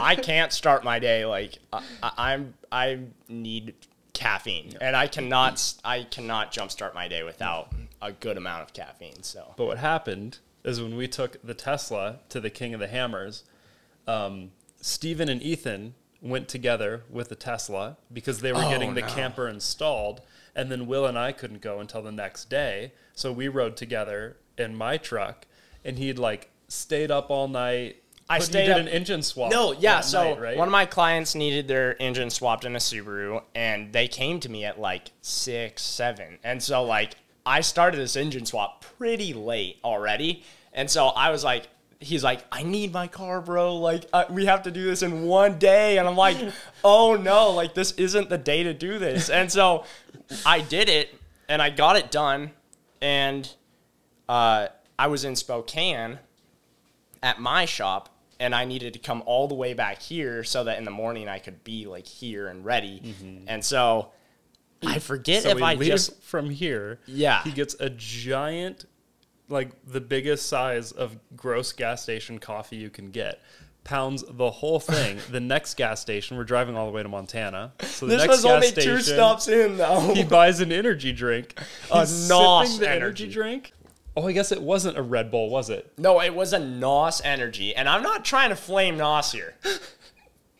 [0.00, 3.74] i can't start my day like I, I- i'm i need
[4.18, 9.22] caffeine and i cannot i cannot jumpstart my day without a good amount of caffeine
[9.22, 12.88] so But what happened is when we took the Tesla to the King of the
[12.88, 13.44] Hammers,
[14.06, 14.50] um,
[14.80, 19.06] Steven and Ethan went together with the Tesla because they were Oh, getting the no.
[19.08, 20.20] camper installed.
[20.54, 22.92] And then Will and I couldn't go until the next day.
[23.14, 25.46] So we rode together in my truck
[25.84, 28.02] and he'd like stayed up all night.
[28.30, 29.50] I stayed an engine swap.
[29.50, 30.56] no yeah so night, right?
[30.56, 34.48] one of my clients needed their engine swapped in a subaru and they came to
[34.50, 36.38] me at like six seven.
[36.44, 37.14] And so like
[37.46, 40.44] i started this engine swap pretty late already.
[40.72, 41.68] And so i was like
[42.00, 43.76] he's like i need my car bro.
[43.76, 45.96] Like uh, we have to do this in one day.
[45.98, 46.36] And i'm like
[46.84, 47.52] oh no.
[47.52, 49.30] Like this isn't the day to do this.
[49.30, 49.84] And so
[50.44, 51.14] i did it
[51.48, 52.50] and i got it done.
[53.00, 53.50] And
[54.28, 56.18] uh, i was in spokane
[57.22, 60.78] at my shop and I needed to come all the way back here so that
[60.78, 63.00] in the morning I could be like here and ready.
[63.04, 63.44] Mm-hmm.
[63.48, 64.12] And so
[64.86, 67.00] I forget so if I just from here.
[67.06, 67.42] Yeah.
[67.42, 68.84] He gets a giant,
[69.48, 73.40] like the biggest size of gross gas station coffee you can get.
[73.84, 75.18] Pounds the whole thing.
[75.30, 77.72] the next gas station, we're driving all the way to Montana.
[77.82, 80.14] So the this next was gas only station, two stops in though.
[80.14, 81.58] He buys an energy drink.
[81.90, 82.86] A He's NOS energy.
[82.86, 83.72] energy drink.
[84.18, 85.92] Oh, I guess it wasn't a Red Bull, was it?
[85.96, 89.54] no, it was a NOS energy, and I'm not trying to flame NOS here,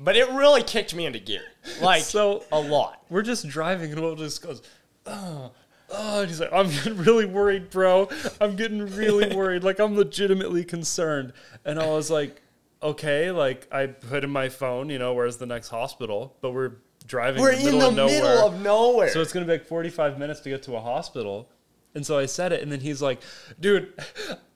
[0.00, 1.42] but it really kicked me into gear,
[1.80, 3.02] like So- a lot.
[3.10, 4.62] We're just driving, and Will just goes,
[5.06, 5.50] "Oh,
[5.90, 8.08] oh." And he's like, "I'm getting really worried, bro.
[8.40, 9.64] I'm getting really worried.
[9.64, 11.32] Like I'm legitimately concerned."
[11.64, 12.40] And I was like,
[12.82, 16.36] "Okay." Like I put in my phone, you know, where's the next hospital?
[16.42, 16.72] But we're
[17.06, 18.22] driving We're in the in middle the of nowhere.
[18.34, 19.08] middle of nowhere.
[19.08, 21.48] So it's gonna be like 45 minutes to get to a hospital.
[21.94, 23.20] And so I said it, and then he's like,
[23.58, 23.92] "Dude,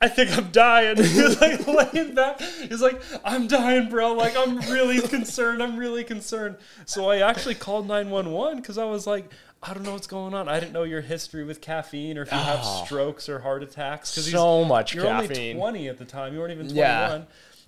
[0.00, 2.40] I think I'm dying." He's like laying back.
[2.40, 4.12] He's like, "I'm dying, bro.
[4.12, 5.62] Like I'm really concerned.
[5.62, 9.92] I'm really concerned." So I actually called 911 because I was like, "I don't know
[9.94, 10.48] what's going on.
[10.48, 12.82] I didn't know your history with caffeine or if you have Oh.
[12.84, 15.56] strokes or heart attacks." Because So much You're only caffeine.
[15.56, 16.34] 20 at the time.
[16.34, 16.76] You weren't even 21.
[16.76, 17.22] Yeah.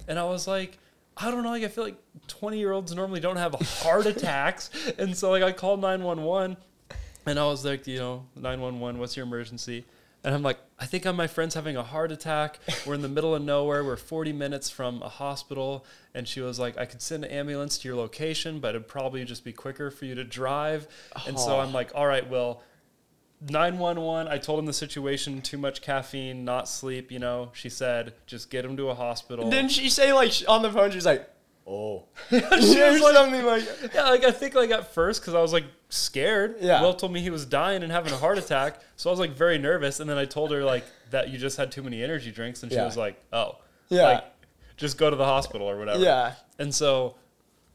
[0.06, 0.78] And I was like,
[1.16, 1.50] I don't know.
[1.50, 1.96] Like, I feel like
[2.28, 4.70] 20 year olds normally don't have heart attacks.
[4.98, 6.56] And so, like, I called 911
[7.26, 9.84] and I was like, you know, 911, what's your emergency?
[10.22, 12.58] And I'm like, I think I'm my friend's having a heart attack.
[12.86, 13.84] We're in the middle of nowhere.
[13.84, 15.84] We're 40 minutes from a hospital.
[16.14, 19.22] And she was like, I could send an ambulance to your location, but it'd probably
[19.26, 20.88] just be quicker for you to drive.
[21.26, 21.60] And so Oh.
[21.60, 22.62] I'm like, all right, well,
[23.50, 28.14] 911 i told him the situation too much caffeine not sleep you know she said
[28.26, 30.90] just get him to a hospital Didn't she say like on the phone?
[30.92, 31.28] She's like,
[31.66, 33.92] "Oh," she was like, like.
[33.94, 36.82] yeah like i think like at first because i was like scared Yeah.
[36.82, 39.32] will told me he was dying and having a heart attack so i was like
[39.32, 42.32] very nervous and then i told her like that you just had too many energy
[42.32, 42.84] drinks and she Yeah.
[42.84, 44.02] was like oh Yeah.
[44.04, 44.24] like
[44.76, 46.00] just go to the hospital or whatever.
[46.02, 46.32] Yeah.
[46.58, 47.14] And so,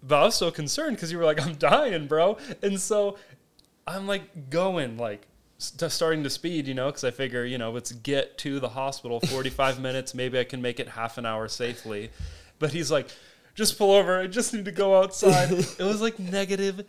[0.03, 2.37] but I was so concerned because you were like, I'm dying, bro.
[2.61, 3.17] And so
[3.87, 5.25] I'm like going, like,
[5.59, 8.67] st- starting to speed, you know, because I figure, you know, let's get to the
[8.67, 10.13] hospital 45 minutes.
[10.13, 12.11] Maybe I can make it half an hour safely.
[12.59, 13.07] But he's like,
[13.55, 14.19] just pull over.
[14.19, 15.51] I just need to go outside.
[15.53, 16.83] it was like negative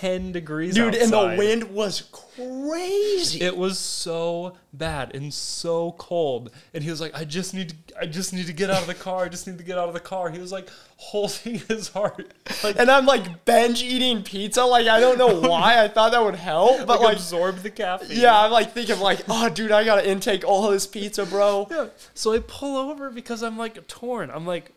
[0.00, 3.40] 10 degrees Dude, and the wind was crazy.
[3.40, 6.50] It was so bad and so cold.
[6.72, 8.86] And he was like, I just need to I just need to get out of
[8.86, 9.24] the car.
[9.24, 10.30] I just need to get out of the car.
[10.30, 12.32] He was like holding his heart.
[12.62, 14.64] Like, and I'm like bench eating pizza.
[14.64, 17.58] Like I don't know oh, why I thought that would help, but like, like, absorb
[17.58, 18.18] the caffeine.
[18.18, 21.66] yeah, I'm like thinking like, oh, dude, I gotta intake all this pizza, bro.
[21.70, 21.86] Yeah.
[22.14, 24.30] So I pull over because I'm like torn.
[24.30, 24.72] I'm like,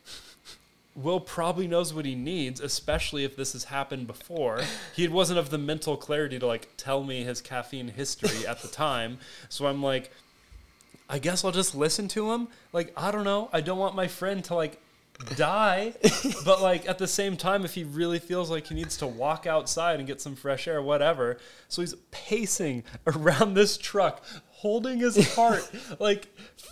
[0.96, 4.62] Will probably knows what he needs, especially if this has happened before.
[4.96, 8.68] He wasn't of the mental clarity to like tell me his caffeine history at the
[8.68, 9.18] time.
[9.50, 10.12] So I'm like,
[11.10, 12.48] I guess I'll just listen to him.
[12.72, 13.50] Like, I don't know.
[13.52, 14.80] I don't want my friend to like
[15.36, 15.94] die.
[16.46, 19.46] but like at the same time, if he really feels like he needs to walk
[19.46, 21.38] outside and get some fresh air, whatever.
[21.68, 24.24] So he's pacing around this truck,
[24.64, 26.28] holding his heart, like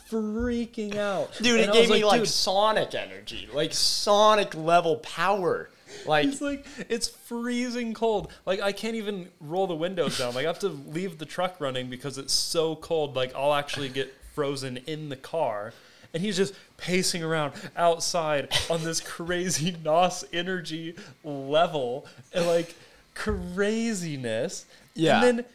[0.10, 1.38] freaking out.
[1.42, 5.70] Dude, And it I gave me like "Dude, sonic energy, like sonic level power.
[6.06, 8.32] Like It's like it's freezing cold.
[8.46, 10.34] Like I can't even roll the windows down.
[10.34, 13.16] Like I have to leave the truck running because it's so cold.
[13.16, 15.74] Like I'll actually get frozen in the car.
[16.14, 22.74] And he's just pacing around outside on this crazy NOS energy level and like
[23.16, 24.66] craziness.
[24.94, 25.24] Yeah.
[25.24, 25.46] And then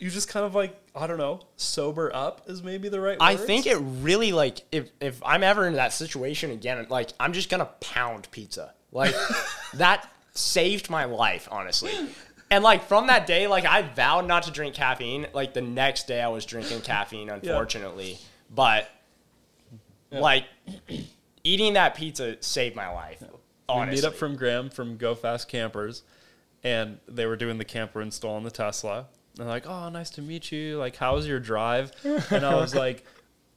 [0.00, 3.34] you just kind of like, I don't know, sober up is maybe the right I
[3.34, 3.44] words.
[3.44, 7.50] think it really like if if I'm ever in that situation again, like I'm just
[7.50, 8.72] gonna pound pizza.
[8.90, 9.14] Like
[9.74, 11.92] that saved my life, honestly.
[12.50, 15.26] And like from that day, like I vowed not to drink caffeine.
[15.34, 18.18] Like the next day, I was drinking caffeine, unfortunately.
[18.52, 18.90] But
[20.10, 20.46] like
[21.44, 23.20] eating that pizza saved my life.
[23.20, 23.28] We
[23.68, 26.02] Honestly, meet up from Graham from Go Fast Campers,
[26.64, 29.06] and they were doing the camper install on the Tesla.
[29.40, 30.76] And like, "Oh, nice to meet you.
[30.78, 31.92] Like, how was your drive?"
[32.30, 33.04] And I was like,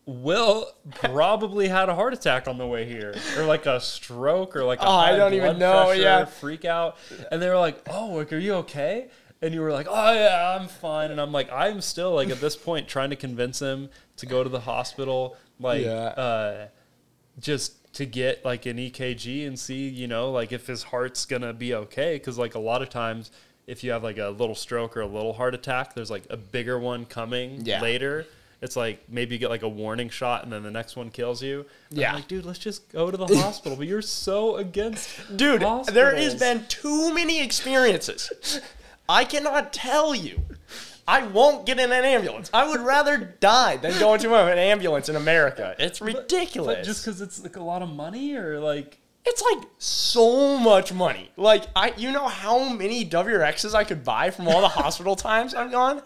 [0.05, 4.63] "Will probably had a heart attack on the way here, or like a stroke, or
[4.63, 6.25] like a Oh, I don't even know, pressure, yeah.
[6.25, 6.97] freak out."
[7.31, 9.09] And they were like, "Oh, like, are you okay?"
[9.41, 12.39] And you were like, "Oh yeah, I'm fine." And I'm like, I'm still like at
[12.41, 15.91] this point trying to convince him to go to the hospital, like, Yeah.
[16.07, 16.67] uh,
[17.39, 21.53] just to get like an EKG and see, you know, like if his heart's gonna
[21.53, 22.15] be okay.
[22.15, 23.31] Because like a lot of times,
[23.67, 26.37] if you have like a little stroke or a little heart attack, there's like a
[26.37, 27.81] bigger one coming Yeah.
[27.81, 28.25] later.
[28.61, 31.43] It's like maybe you get like a warning shot and then the next one kills
[31.43, 31.65] you.
[31.89, 32.09] And Yeah.
[32.09, 33.77] I'm like, dude, let's just go to the hospital.
[33.77, 38.61] But you're so against Dude, there has been too many experiences.
[39.09, 40.41] I cannot tell you.
[41.05, 42.49] I won't get in an ambulance.
[42.53, 45.75] I would rather die than go into an ambulance in America.
[45.77, 46.77] It's ridiculous.
[46.77, 50.91] But just because it's like a lot of money or like it's like so much
[50.91, 51.31] money.
[51.37, 55.53] Like I, you know how many WRXs I could buy from all the hospital times
[55.53, 56.01] I've gone.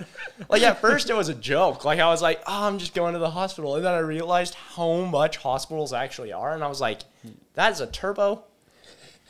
[0.49, 1.84] Like at first it was a joke.
[1.84, 4.53] Like I was like, oh, I'm just going to the hospital, and then I realized
[4.53, 7.01] how much hospitals actually are, and I was like,
[7.56, 8.43] that is a turbo.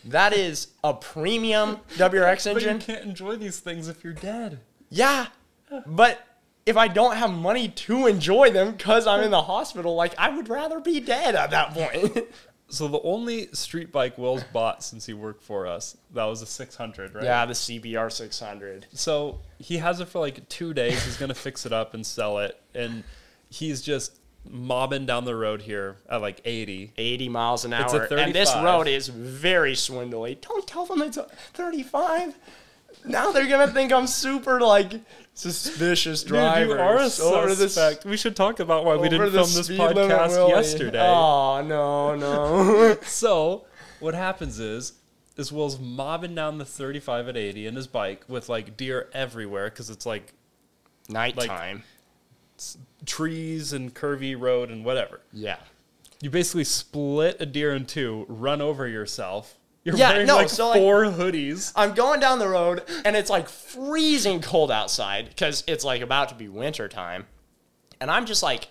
[0.05, 4.59] That is a premium WRX but you can't enjoy these things if you're dead.
[4.89, 5.27] Yeah,
[5.85, 6.25] but
[6.65, 10.29] if I don't have money to enjoy them because I'm in the hospital, like I
[10.35, 12.27] would rather be dead at that point.
[12.69, 16.45] So the only street bike Will's bought since he worked for us, that was a
[16.45, 17.23] 600, right?
[17.23, 18.87] yeah, the CBR 600.
[18.93, 21.03] So he has it for like two days.
[21.05, 23.03] He's gonna fix it up and sell it, and
[23.49, 24.17] he's just
[24.49, 26.93] mobbing down the road here at like 80.
[26.97, 28.03] 80 miles an hour.
[28.05, 30.35] And this road is very swindly.
[30.35, 32.35] Don't tell them it's a 35.
[33.05, 34.93] Now they're going to think I'm super, like,
[35.37, 36.65] suspicious driver.
[36.65, 38.05] Dude, you are a Over the suspect.
[38.05, 40.99] we should talk about why we didn't film this limit, podcast yesterday.
[41.01, 42.97] Oh, no, no.
[43.03, 43.65] So
[43.99, 44.93] what happens is,
[45.37, 49.69] is Will's mobbing down the 35 at 80 in his bike with like deer everywhere
[49.69, 50.33] because it's like
[51.09, 51.83] Nighttime.
[53.05, 55.21] trees and curvy road and whatever.
[55.31, 55.57] yeah.
[56.19, 59.55] You basically split a deer in two, run over yourself.
[59.87, 61.71] You're Yeah, wearing no, like so, like- four hoodies.
[61.73, 66.27] I'm going down the road and it's like freezing cold outside because it's like about
[66.27, 67.25] to be winter time.
[68.01, 68.67] And I'm just like,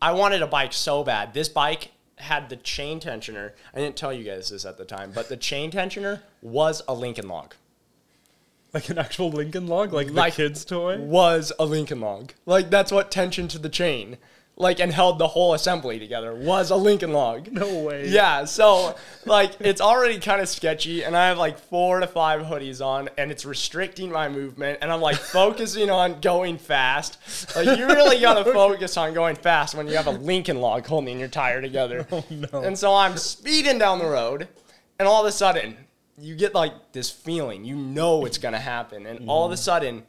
[0.00, 1.34] I wanted a bike so bad.
[1.34, 3.54] This bike had the chain tensioner.
[3.74, 6.94] I didn't tell you guys this at the time, but the chain tensioner was a
[6.94, 7.54] Lincoln log.
[8.72, 10.98] Like an actual Lincoln log, like, Like- the kid's toy.
[10.98, 12.34] Was a Lincoln log.
[12.46, 14.18] Like that's what tension to the chain
[14.56, 17.48] like and held the whole assembly together was a Lincoln log.
[17.54, 18.08] No way.
[18.08, 22.42] Yeah, so like it's already kind of sketchy, and I have like four to five
[22.42, 27.18] hoodies on, and it's restricting my movement, and I'm like focusing on going fast.
[27.54, 31.18] Like you really gotta focus on going fast when you have a Lincoln log holding
[31.20, 32.06] your tire together.
[32.10, 32.62] Oh no.
[32.62, 34.48] And so I'm speeding down the road,
[34.98, 35.76] and all of a sudden
[36.18, 39.58] you get like this feeling, you know it's gonna happen, and all of a mm.
[39.58, 40.02] sudden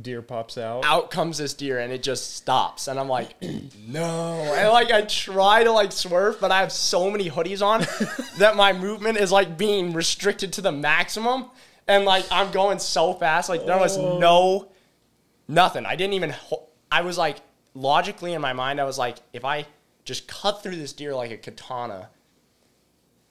[0.00, 0.84] Deer pops out.
[0.84, 2.88] out comes this deer and it just stops.
[2.88, 3.34] And i'm like
[3.86, 4.04] no.
[4.56, 7.80] And like i try to like swerve but i have so many hoodies on
[8.38, 11.46] that my movement is like being restricted to the maximum.
[11.86, 13.48] And like i'm going so fast.
[13.48, 14.18] Like there was Oh.
[14.18, 14.68] no
[15.48, 15.86] nothing.
[15.86, 17.38] I didn't even ho- i was like
[17.74, 19.64] logically in my mind i was like if i
[20.04, 22.08] just cut through this deer like a katana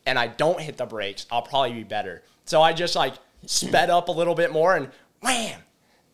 [0.06, 2.24] and i don't hit the brakes i'll probably be better.
[2.46, 3.14] So i just like
[3.46, 4.90] sped up a little bit more and
[5.22, 5.60] wham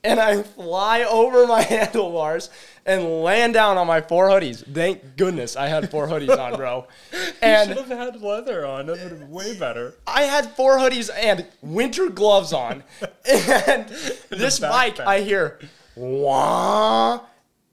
[0.03, 2.49] and I fly over my handlebars
[2.85, 4.63] and land down on my four hoodies.
[4.73, 6.87] Thank goodness I had four hoodies on, bro.
[7.13, 8.87] you should And have had leather on.
[8.87, 9.95] That would have been way better.
[10.05, 12.83] I had four hoodies and winter gloves on.
[13.25, 13.87] And
[14.29, 14.99] this bike.
[14.99, 15.59] I hear,
[15.95, 17.21] wah,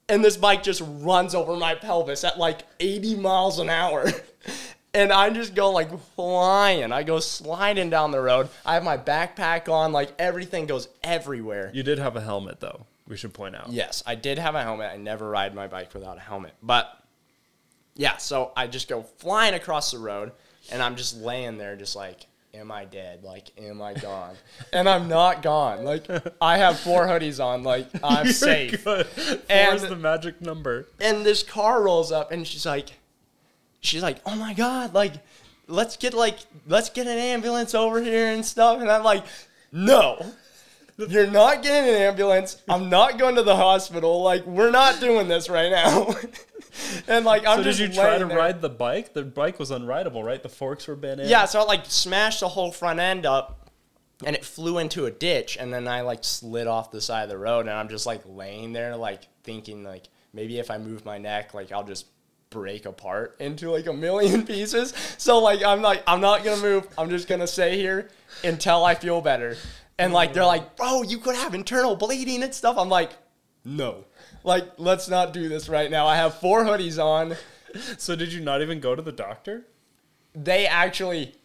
[0.07, 4.09] and this bike just runs over my pelvis at like 80 miles an hour.
[4.93, 6.91] And I just go like flying.
[6.91, 8.49] I go sliding down the road.
[8.65, 11.71] I have my backpack on, like everything goes everywhere.
[11.73, 12.85] You did have a helmet though.
[13.07, 13.71] We should point out.
[13.71, 14.91] Yes, I did have a helmet.
[14.93, 16.53] I never ride my bike without a helmet.
[16.61, 16.89] But
[17.95, 20.31] yeah, so I just go flying across the road
[20.71, 23.23] and I'm just laying there just like am I dead?
[23.23, 24.35] Like am I gone?
[24.73, 25.85] and I'm not gone.
[25.85, 26.05] Like
[26.41, 27.63] I have four hoodies on.
[27.63, 28.83] Like I'm You're safe.
[28.83, 29.05] Good.
[29.07, 30.87] Four And- is the magic number.
[30.99, 32.91] And this car rolls up and she's like
[33.81, 35.13] she's like, "Oh my god, like
[35.67, 39.23] let's get like let's get an ambulance over here and stuff." And I'm like,
[39.71, 40.23] "No."
[40.97, 42.61] You're not getting an ambulance.
[42.69, 44.21] I'm not going to the hospital.
[44.21, 46.13] Like we're not doing this right now.
[47.07, 48.37] and like I'm So did you try to there.
[48.37, 49.13] ride the bike?
[49.13, 50.43] The bike was unrideable, right?
[50.43, 51.27] The forks were bent in.
[51.27, 53.71] Yeah, so I like smashed the whole front end up
[54.23, 57.29] and it flew into a ditch and then I like slid off the side of
[57.29, 61.03] the road and I'm just like laying there like thinking like maybe if I move
[61.05, 62.05] my neck like I'll just
[62.51, 64.93] break apart into like a million pieces.
[65.17, 66.87] So like I'm like I'm not to move.
[66.97, 68.09] I'm just to stay here
[68.43, 69.57] until I feel better.
[69.97, 73.11] And like they're like, "Bro, you could have internal bleeding and stuff." I'm like,
[73.65, 74.05] "No."
[74.43, 76.07] Like let's not do this right now.
[76.07, 77.35] I have four hoodies on.
[77.97, 79.65] So did you not even go to the doctor?
[80.35, 81.35] they actually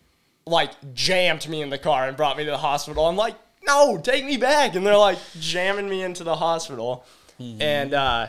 [0.47, 3.07] like jammed me in the car and brought me to the hospital.
[3.07, 3.35] I'm like,
[3.67, 4.75] no, take me back.
[4.75, 7.05] And they're like jamming me into the hospital.
[7.39, 8.29] And uh,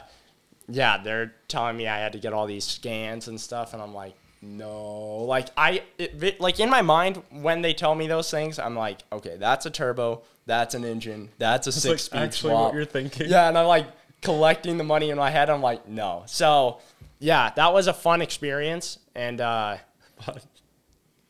[0.68, 3.74] yeah, they're telling me I had to get all these scans and stuff.
[3.74, 5.24] And I'm like, no.
[5.24, 9.00] Like, I, it, like in my mind, when they tell me those things, I'm like,
[9.12, 12.66] okay, that's a turbo, that's an engine, that's a six speed like actually swap.
[12.66, 13.30] what you're thinking.
[13.30, 13.88] Yeah, and I'm like
[14.22, 15.50] collecting the money in my head.
[15.50, 16.24] I'm like, no.
[16.28, 16.80] So,
[17.20, 19.78] yeah, that was a fun experience, and uh,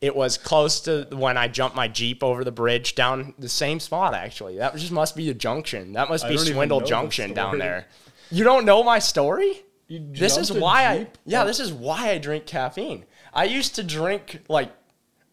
[0.00, 3.80] it was close to when I jumped my jeep over the bridge down the same
[3.80, 4.14] spot.
[4.14, 5.92] Actually, that just must be a junction.
[5.94, 7.86] That must I be Swindle Junction down there.
[8.30, 9.64] You don't know my story?
[9.86, 11.42] You This is why I yeah.
[11.42, 11.46] Oh.
[11.46, 13.04] This is why I drink caffeine.
[13.32, 14.70] I used to drink like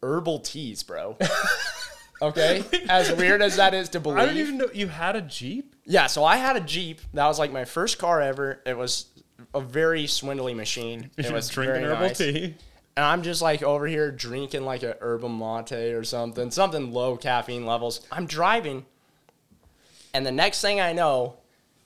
[0.02, 1.18] herbal teas, bro.
[2.22, 4.20] Okay, as weird as that is to believe.
[4.20, 5.76] I don't even know you had a Jeep.
[5.86, 7.02] Yeah, so I had a Jeep.
[7.14, 8.62] That was like my first car ever.
[8.66, 9.08] It was
[9.54, 11.12] a very swindly machine.
[11.18, 12.18] It was drinking very herbal nice.
[12.18, 12.56] tea.
[12.96, 17.18] And I'm just like over here drinking like a yerba mate or something, something low
[17.18, 18.08] caffeine levels.
[18.10, 18.86] I'm driving,
[20.14, 21.36] and the next thing I know,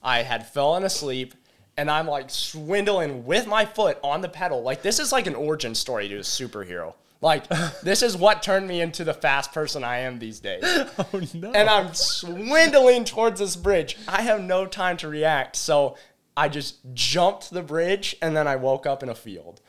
[0.02, 1.34] I had fallen asleep,
[1.76, 4.62] and I'm like swindling with my foot on the pedal.
[4.62, 6.94] Like this is like an origin story to a superhero.
[7.20, 7.46] Like
[7.82, 11.52] this is what turned me into the fast person I am these days Oh no.
[11.52, 13.96] and I'm swindling towards this bridge.
[14.08, 15.96] I have no time to react, so
[16.36, 19.60] I just jumped the bridge and then I woke up in a field.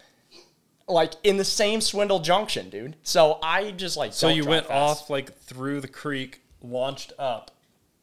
[0.88, 2.96] Like in the same swindle junction, dude.
[3.04, 5.02] So I just like so you went fast.
[5.04, 7.52] off like through the creek, launched up,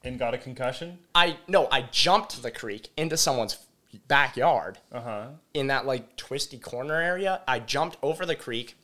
[0.08, 0.98] and got a concussion.
[1.14, 3.58] I no, I jumped the creek into someone's
[4.08, 5.26] backyard Uh huh.
[5.54, 7.42] in that like twisty corner area.
[7.46, 8.76] I jumped over the creek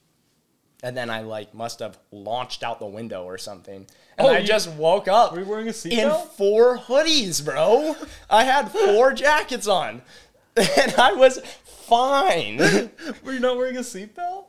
[0.83, 3.87] and then I like must have launched out the window or something.
[4.19, 5.33] And Oh, I you- just woke up.
[5.33, 6.23] Were you wearing a seatbelt?
[6.23, 7.97] in four hoodies, bro.
[8.31, 10.03] I had four jackets on,
[10.57, 12.59] and I was fine.
[13.25, 14.45] Were you not wearing a seatbelt?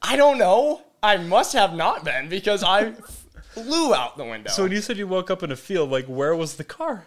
[0.00, 0.82] I don't know.
[1.02, 2.94] I must have not been because I
[3.54, 4.50] flew out the window.
[4.50, 7.06] So when you said you woke up in a field, like where was the car?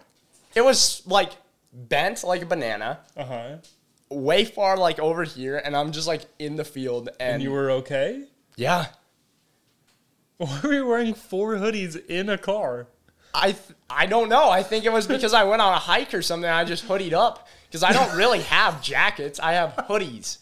[0.56, 1.34] it was like
[1.72, 3.56] bent like a banana, Uh huh.
[4.10, 7.52] way far like over here, and I'm just like in the field, and, And you
[7.52, 8.24] were okay?
[8.56, 8.88] yeah.
[10.38, 12.88] Why were you wearing four hoodies in a car?
[13.34, 14.50] I th- I don't know.
[14.50, 16.50] I think it was because I went on a hike or something.
[16.50, 19.40] I just hoodied up because I don't really have jackets.
[19.40, 20.38] I have hoodies.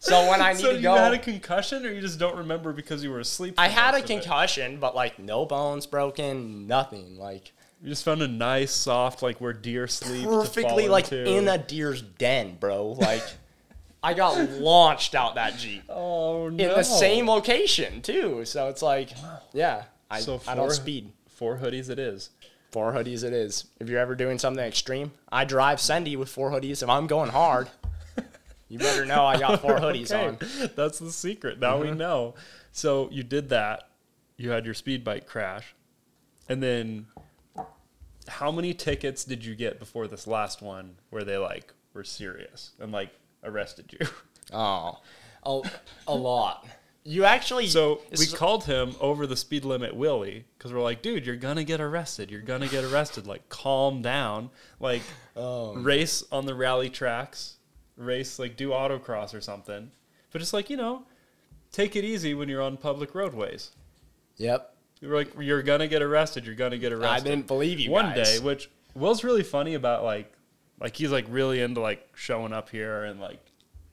[0.00, 2.36] So when I need so to you go, had a concussion, or you just don't
[2.36, 3.54] remember because you were asleep?
[3.58, 7.16] I had a concussion, but like no bones broken, nothing.
[7.18, 10.24] Like You just found a nice, soft, like where deer sleep.
[10.24, 11.24] perfectly like into.
[11.30, 12.88] in a deer's den, bro.
[12.92, 13.22] Like
[14.02, 16.64] I got launched out that jeep oh no.
[16.64, 18.44] in the same location too.
[18.46, 19.10] So it's like,
[19.52, 21.12] yeah, I So I don't four- speed.
[21.28, 22.30] Four hoodies, it is.
[22.70, 23.66] Four hoodies it is.
[23.80, 26.82] If you're ever doing something extreme, I drive Sendy with four hoodies.
[26.82, 27.68] If I'm going hard,
[28.70, 30.36] you better know I got four hoodies Okay, on.
[30.36, 30.74] Mm-hmm.
[30.76, 31.60] That's the secret.
[31.60, 32.34] Now we know.
[32.72, 33.90] So you did that.
[34.38, 35.74] You had your speed bike crash,
[36.48, 37.06] and then
[38.28, 42.70] how many tickets did you get before this last one where they like were serious
[42.80, 43.10] and like
[43.44, 44.06] arrested you?
[44.52, 44.98] Oh,
[45.44, 45.62] a,
[46.08, 46.66] a lot.
[47.04, 51.24] You actually So we called him over the speed limit Willie because we're like, dude,
[51.24, 52.32] you're gonna get arrested.
[52.32, 53.28] You're gonna get arrested.
[53.28, 54.50] Like, calm down.
[54.80, 55.02] Like,
[55.36, 55.74] Oh.
[55.76, 57.58] race on the rally tracks.
[58.00, 59.90] Race like do autocross or something.
[60.32, 61.04] But just like you know,
[61.72, 63.70] take it easy when you're on public roadways.
[64.36, 64.74] Yep.
[65.00, 66.44] You're like, you're gonna get arrested.
[66.46, 67.26] You're gonna get arrested.
[67.26, 68.38] I didn't believe you One guys.
[68.38, 70.32] day, which Will's really funny about like,
[70.80, 73.40] like he's like really into like showing up here and like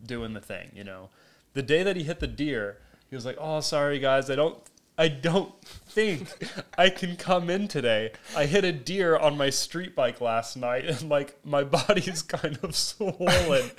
[0.05, 0.71] doing the thing.
[0.73, 1.09] You know,
[1.53, 2.77] the day that he hit the deer,
[3.09, 4.57] he was like, "Oh, sorry guys, I don't,
[4.97, 6.27] I don't think
[6.77, 8.11] I can come in today.
[8.35, 12.57] I hit a deer on my street bike last night, and like my body's kind
[12.63, 13.71] of swollen."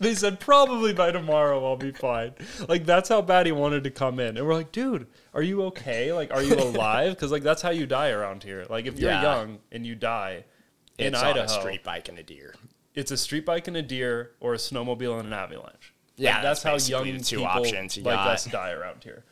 [0.00, 2.32] They said probably by tomorrow I'll be fine.
[2.66, 5.62] Like that's how bad he wanted to come in, and we're like, dude, are you
[5.64, 6.14] okay?
[6.14, 7.14] Like, are you alive?
[7.14, 8.64] Because like that's how you die around here.
[8.70, 9.20] Like if you're Yeah.
[9.22, 10.44] young and you die
[10.98, 12.54] in it's Idaho, on a street bike and a deer.
[12.94, 15.92] it's a street bike and a deer, or a snowmobile and an avalanche.
[16.16, 18.28] Yeah, Like, that's, that's how young the two people options you like got.
[18.28, 19.24] us die around here.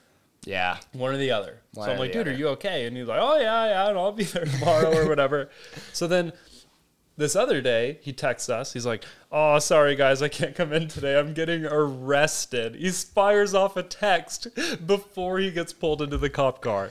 [0.44, 0.78] Yeah.
[0.92, 1.60] One or the other.
[1.74, 2.86] One so I'm like, dude, are you okay?
[2.86, 5.50] And he's like, oh yeah, yeah, and I'll be there tomorrow or whatever.
[5.92, 6.32] So then
[7.16, 8.72] this other day, he texts us.
[8.72, 11.18] He's like, oh, sorry guys, I can't come in today.
[11.18, 12.74] I'm getting arrested.
[12.74, 14.48] He fires off a text
[14.86, 16.90] before he gets pulled into the cop car.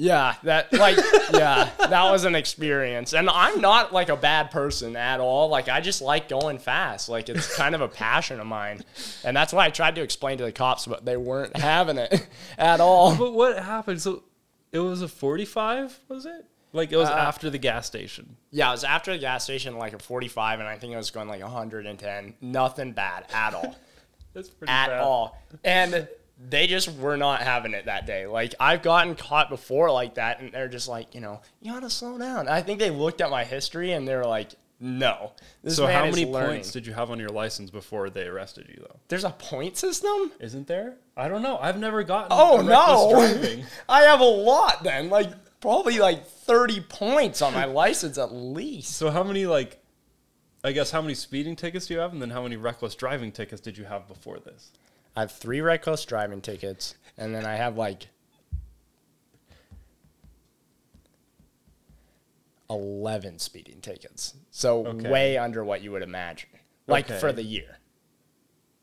[0.00, 0.96] Yeah, that like
[1.32, 3.12] yeah, that was an experience.
[3.14, 5.48] And I'm not like a bad person at all.
[5.48, 7.08] Like I just like going fast.
[7.08, 8.84] Like it's kind of a passion of mine.
[9.24, 12.28] And that's why I tried to explain to the cops, but they weren't having it
[12.58, 13.16] at all.
[13.16, 14.00] But what happened?
[14.00, 14.22] So
[14.70, 16.46] it was a 45, was it?
[16.72, 18.36] Like it was Uh, after the gas station.
[18.52, 21.10] Yeah, it was after the gas station like a 45 and I think it was
[21.10, 22.34] going like 110.
[22.40, 23.74] Nothing bad at all.
[24.32, 24.90] That's pretty bad.
[24.90, 25.00] at bad.
[25.02, 25.36] all.
[25.64, 26.08] And
[26.38, 28.26] they just were not having it that day.
[28.26, 31.90] Like I've gotten caught before like that, and they're just like, you know, you gotta
[31.90, 32.48] slow down.
[32.48, 35.32] I think they looked at my history and they're like, no.
[35.64, 36.50] This So how many learning.
[36.58, 38.96] points did you have on your license before they arrested you though?
[39.08, 40.30] There's a point system?
[40.38, 40.96] Isn't there?
[41.16, 41.58] I don't know.
[41.60, 43.62] I've never gotten Oh no!
[43.88, 45.10] I have a lot then.
[45.10, 45.30] Like
[45.60, 48.96] probably like 30 points on my license at least.
[48.96, 49.82] So how many like
[50.62, 53.32] I guess how many speeding tickets do you have and then how many reckless driving
[53.32, 54.70] tickets did you have before this?
[55.18, 58.06] I have three reckless driving tickets, and then I have like
[62.70, 64.34] 11 speeding tickets.
[64.52, 65.10] So Okay.
[65.10, 66.50] way under what you would imagine.
[66.86, 67.18] Like Okay.
[67.18, 67.78] for the year.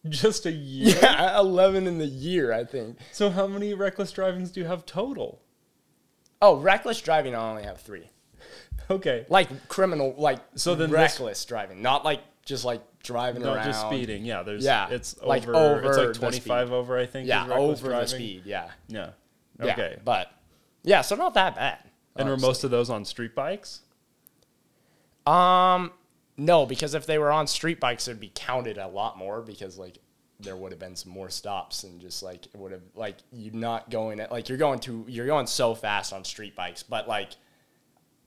[0.10, 0.98] Just a year.
[1.02, 2.98] Yeah, 11 in the year, I think.
[3.14, 5.42] So how many reckless drivings do you have total?
[6.42, 8.10] Oh, reckless driving, I only have three.
[8.90, 9.26] Okay.
[9.30, 13.66] Like criminal, like So then this- reckless driving, not like just like driving Not around.
[13.66, 14.26] just speeding.
[14.26, 17.88] Yeah, there's Yeah, it's like over, over it's like 25 over I think Yeah, over
[17.90, 18.00] driving.
[18.02, 18.42] the speed.
[18.46, 18.70] Yeah.
[18.88, 19.10] Yeah.
[19.64, 19.98] Yeah, Okay.
[20.04, 20.32] but
[20.84, 21.80] yeah, so not that bad.
[22.18, 23.82] and were most of those on street bikes?
[25.26, 25.92] Um,
[26.38, 29.78] no, because if they were on street bikes, it'd be counted a lot more because
[29.78, 29.98] like
[30.40, 33.54] there would have been some more stops and just like it would have like you're
[33.54, 37.08] not going at like you're going to you're going so fast on street bikes, but
[37.08, 37.30] like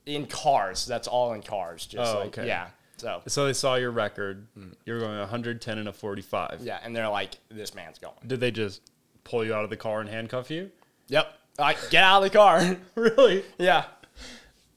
[0.05, 1.85] in cars, that's all in cars.
[1.85, 2.47] Just Oh, like okay.
[2.47, 2.69] yeah,
[2.99, 4.47] so So they saw your record.
[4.85, 6.49] You were going 110 and a 45.
[6.51, 6.65] Mm.
[6.65, 8.15] yeah, and they're like, this man's going.
[8.25, 8.81] Did they just
[9.23, 10.71] pull you out of the car and handcuff you?
[11.07, 12.77] Yep, like get out of the car.
[12.95, 13.43] Really?
[13.57, 13.85] yeah,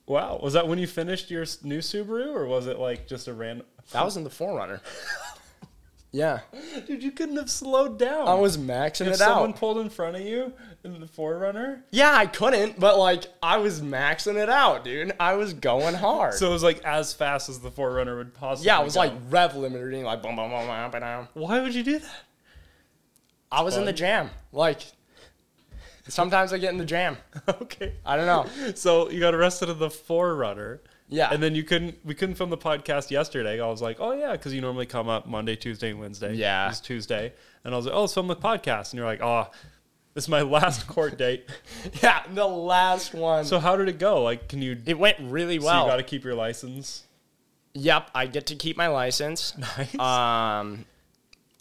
[0.07, 0.41] Wow.
[0.43, 3.67] Was that when you finished your new Subaru, or was it like just a random?
[3.93, 4.81] that was in the 4Runner.
[6.11, 6.41] yeah,
[6.87, 8.29] Dude, you couldn't have slowed down.
[8.29, 10.53] I was maxing If it someone pulled in front of you
[10.83, 15.13] the 4Runner, Yeah, I couldn't, but like I was maxing it out, dude.
[15.21, 16.35] I was going hard.
[16.35, 18.67] so it was like as fast as the 4Runner would possibly.
[18.67, 19.01] yeah, it was go.
[19.01, 21.29] like rev limiter, like boom, boom, boom, boom, boom.
[21.35, 22.25] Why would you do that?
[23.51, 24.31] I was in the jam.
[24.51, 24.81] Like
[26.09, 27.17] sometimes I get in the jam.
[27.49, 27.95] okay.
[28.05, 28.75] I don't know.
[28.75, 30.81] So you got arrested in the 4Runner.
[31.09, 31.29] Yeah.
[31.31, 31.99] And then you couldn't.
[32.05, 33.61] We couldn't film the podcast yesterday.
[33.61, 36.35] I was like, oh yeah, because you normally come up Monday, Tuesday, and Wednesday.
[36.35, 36.71] Yeah.
[36.71, 39.51] It's Tuesday, and I was like, oh, let's film the podcast, and you're like, oh,
[40.15, 41.49] This is my last court date.
[42.03, 43.45] Yeah, the last one.
[43.45, 44.23] So how did it go?
[44.23, 44.77] Like, can you?
[44.85, 45.85] it went really so well.
[45.85, 47.05] you got to keep your license.
[47.75, 49.55] Yep, I get to keep my license.
[49.79, 49.99] Nice.
[49.99, 50.85] Um,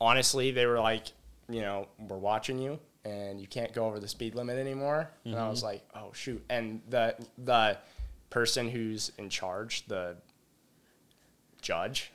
[0.02, 1.06] honestly, they were like,
[1.50, 5.10] you know, we're watching you, and you can't go over the speed limit anymore.
[5.24, 6.44] And I was like, oh shoot!
[6.50, 7.78] And the the
[8.30, 10.18] person who's in charge, the
[11.62, 12.12] judge,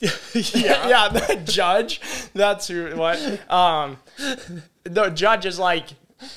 [0.00, 0.10] yeah.
[0.88, 2.00] yeah, the judge.
[2.34, 2.96] That's who.
[2.96, 3.18] What?
[3.50, 3.98] Um,
[4.84, 5.88] the judge is like,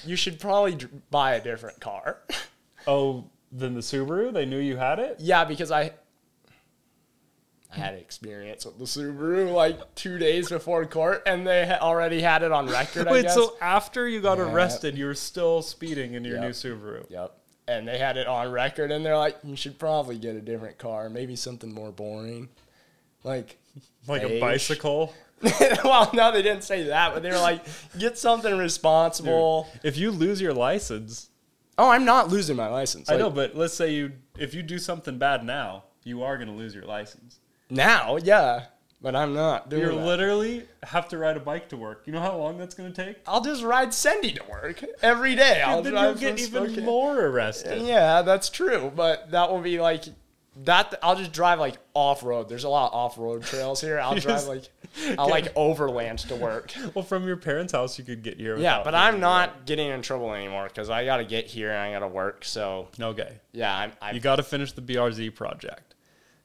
[0.05, 0.78] you should probably
[1.11, 2.17] buy a different car.
[2.86, 4.34] Oh, than the Subaru.
[4.34, 5.15] They knew you had it.
[5.19, 5.93] Yeah, because I
[7.71, 12.21] I had experience with the Subaru like two days before court, and they ha- already
[12.21, 13.07] had it on record.
[13.07, 13.34] I Wait, guess.
[13.36, 14.51] so after you got Yeah.
[14.51, 16.43] arrested, you were still speeding in your Yep.
[16.43, 17.09] new Subaru.
[17.09, 17.32] Yep.
[17.69, 20.78] And they had it on record, and they're like, "You should probably get a different
[20.78, 22.49] car, maybe something more boring,
[23.24, 23.57] like."
[24.07, 25.13] Like a bicycle.
[25.84, 27.65] well, no, they didn't say that, but they were like,
[27.97, 31.30] "Get something responsible." If you lose your license,
[31.78, 33.09] Oh, I'm not losing my license.
[33.09, 36.38] I Like, know, but let's say you if you do something bad now, you are
[36.38, 37.39] going to lose your license.
[37.69, 38.65] now, yeah,
[39.01, 39.82] but I'm not doing.
[39.82, 42.03] You're literally have to ride a bike to work.
[42.05, 43.17] You know how long that's going to take?
[43.28, 45.61] I'll just ride Cindy to work every day.
[45.61, 46.86] I'll then you'll get even Spokane.
[46.86, 47.82] more arrested.
[47.82, 50.05] Yeah, that's true, but that will be like
[50.64, 50.93] that.
[51.01, 52.49] I'll just drive like off road.
[52.49, 53.99] There's a lot of off road trails here.
[53.99, 54.70] I'll drive like
[55.18, 56.74] I'll like overland to work.
[56.93, 58.58] Well, from your parents' house, you could get here.
[58.58, 61.80] Yeah, but I'm not getting in trouble anymore because I got to get here and
[61.80, 62.45] I got to work.
[62.45, 63.39] So Okay.
[63.51, 65.95] yeah, I'm, I You got to finish the BRZ project.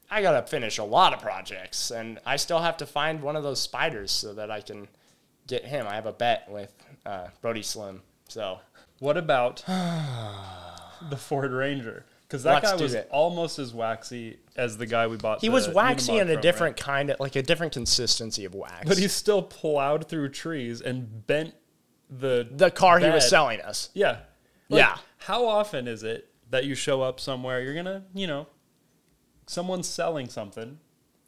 [0.09, 3.35] I got to finish a lot of projects, and I still have to find one
[3.35, 4.87] of those spiders so that I can
[5.45, 5.85] get him.
[5.87, 6.73] I have a bet with
[7.05, 8.01] uh, Brody Slim.
[8.27, 8.59] So
[8.97, 9.63] What about
[11.09, 12.05] the Ford Ranger?
[12.29, 13.07] Because that guy was it.
[13.11, 15.41] almost as waxy as the guy we bought.
[15.41, 16.85] he the was waxy Unimog in a from, different right?
[16.85, 18.87] kind of like a different consistency of wax.
[18.87, 21.55] But he still plowed through trees and bent
[22.07, 23.29] the the car he was bed.
[23.29, 23.89] selling us.
[23.95, 24.19] Yeah.
[24.67, 24.97] Yeah.
[25.17, 28.45] How often is it that you show up somewhere, you're gonna, you know,
[29.47, 30.77] someone's selling something,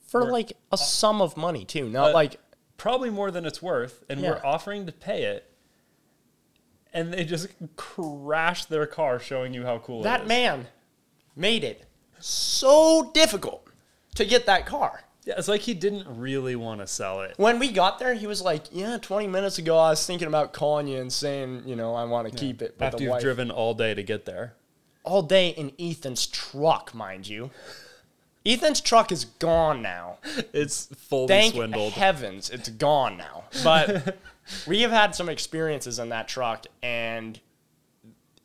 [0.07, 2.39] for like a sum of money too, not Uh, like
[2.77, 4.41] probably more than it's worth, and we're Yeah.
[4.43, 5.51] offering to pay it,
[6.93, 10.27] and they just crash their car showing you how cool it that is.
[10.27, 10.67] man
[11.36, 11.86] made it
[12.19, 13.67] so difficult
[14.15, 15.03] to get that car.
[15.25, 17.36] Yeah, it's like he didn't really want to sell it.
[17.38, 20.51] When we got there, he was like, "Yeah, 20 minutes ago, I was thinking about
[20.51, 23.11] calling you and saying, you know, I want to keep it." But After the you've
[23.11, 24.55] wife, driven all day to get there.
[25.03, 27.51] all day in Ethan's truck, mind you.
[28.43, 30.17] Ethan's truck is gone now.
[30.53, 31.93] It's fully Thank swindled.
[31.93, 33.43] heavens, it's gone now.
[33.63, 34.17] But
[34.67, 37.39] we have had some experiences in that truck, and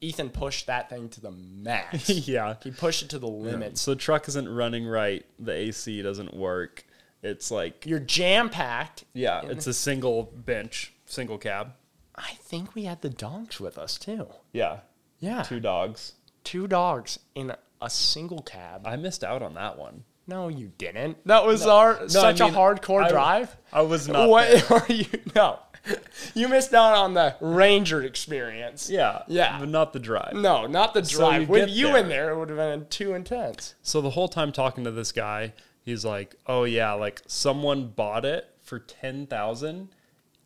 [0.06, 2.08] Ethan pushed that thing to the max.
[2.28, 2.54] yeah.
[2.62, 3.80] he pushed it to the limits.
[3.80, 5.24] So the truck isn't running right.
[5.38, 6.84] The AC doesn't work.
[7.22, 9.04] It's like You're jam packed.
[9.12, 11.72] yeah, it's a single bench, single cab.
[12.14, 14.28] I think we had the dogs with us too.
[14.52, 14.80] Yeah,
[15.18, 16.12] Yeah, two dogs.
[16.44, 17.52] two dogs in
[17.82, 18.86] a single cab.
[18.86, 20.04] I missed out on that one.
[20.28, 21.18] no, you didn't.
[21.26, 23.56] That was our such I mean, a hardcore I- drive.
[23.72, 24.28] I was not.
[24.28, 24.78] what there.
[24.80, 25.06] are you?
[25.34, 25.58] No,
[26.34, 28.90] you missed out on the Ranger experience.
[28.90, 29.58] Yeah, Yeah.
[29.60, 30.32] but not the drive.
[30.34, 31.42] No, not the So drive.
[31.42, 31.96] you With get you there.
[31.98, 33.74] in there, it would have been too intense.
[33.82, 38.24] So the whole time talking to this guy, he's like, "Oh yeah, like someone bought
[38.24, 39.88] it for ten thousand,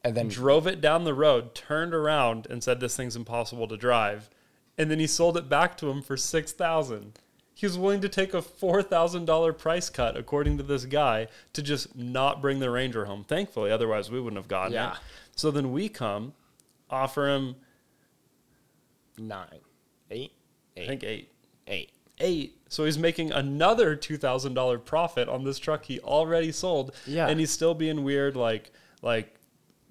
[0.05, 3.77] And then drove it down the road, turned around, and said this thing's impossible to
[3.77, 4.31] drive,
[4.79, 7.19] and then he sold it back to him for six thousand.
[7.53, 11.29] He was willing to take a four thousand dollar price cut, according to this guy,
[11.53, 13.25] to just not bring the Ranger home.
[13.25, 14.93] Thankfully, otherwise we wouldn't have gotten Yeah.
[14.93, 14.99] it.
[15.41, 16.35] So then we come,
[16.91, 17.57] offer him,
[19.17, 19.61] nine,
[20.11, 20.33] eight,
[20.77, 21.33] I think eight.
[21.67, 21.93] eight.
[22.19, 22.59] eight.
[22.69, 26.95] So he's making another two thousand dollar profit on this truck he already sold.
[27.07, 27.27] Yeah.
[27.27, 28.71] And he's still being weird, like
[29.01, 29.35] like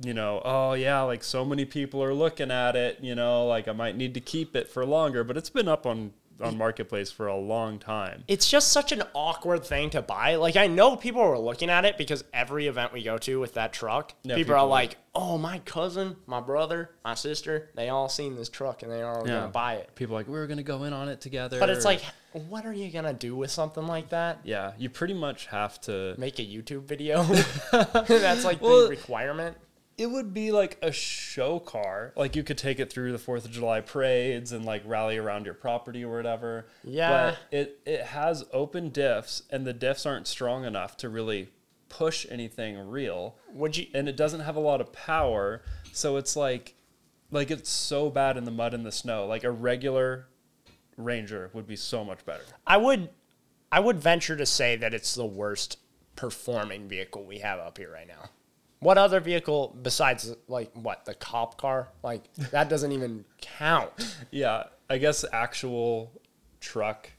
[0.04, 3.68] you know, oh yeah, like so many people are looking at it, you know, like
[3.68, 5.24] I might need to keep it for longer.
[5.24, 8.24] But it's been up on on marketplace for a long time.
[8.28, 10.36] It's just such an awkward thing to buy.
[10.36, 13.54] Like I know people were looking at it because every event we go to with
[13.56, 17.90] that truck, Yeah, people, are people- like, "Oh, my cousin, my brother, my sister, they
[17.90, 19.40] all seen this truck and they are all Yeah.
[19.42, 21.60] gonna buy it." People are like we were gonna go in on it together.
[21.60, 24.40] But it's like, what are you gonna do with something like that?
[24.44, 26.16] yeah, you pretty much have to.
[26.18, 27.24] Make a YouTube video?
[27.72, 29.58] That's like Well, the requirement.
[30.00, 32.14] It would be like a show car.
[32.16, 35.46] Like you could take it through the Fourth of July parades and like rally around
[35.46, 36.68] your property or whatever.
[36.84, 37.10] Yeah.
[37.32, 41.50] But it it has open diffs and the diffs aren't strong enough to really
[41.90, 43.36] push anything real.
[43.54, 43.88] Would you?
[43.94, 45.62] And it doesn't have a lot of power.
[45.92, 46.76] So it's like
[47.32, 49.26] like it's so bad in the mud and the snow.
[49.26, 50.28] Like a regular
[51.00, 52.44] Ranger would be so much better.
[52.68, 53.10] I would,
[53.72, 55.78] I would venture to say that it's the worst
[56.16, 58.30] performing vehicle we have up here right now.
[58.80, 61.90] What other vehicle besides like what the cop car?
[62.04, 63.92] Like that doesn't even count.
[64.32, 66.12] Yeah, I guess actual
[66.62, 67.10] truck.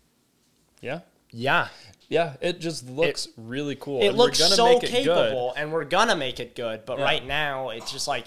[0.81, 1.01] Yeah.
[1.33, 1.69] Yeah,
[2.09, 4.01] Yeah, it just looks really cool.
[4.03, 5.05] it and we're looks gonna so make it good.
[5.05, 6.85] capable, and we're gonna make it good.
[6.85, 7.05] But Yeah.
[7.05, 8.27] right now, it's just like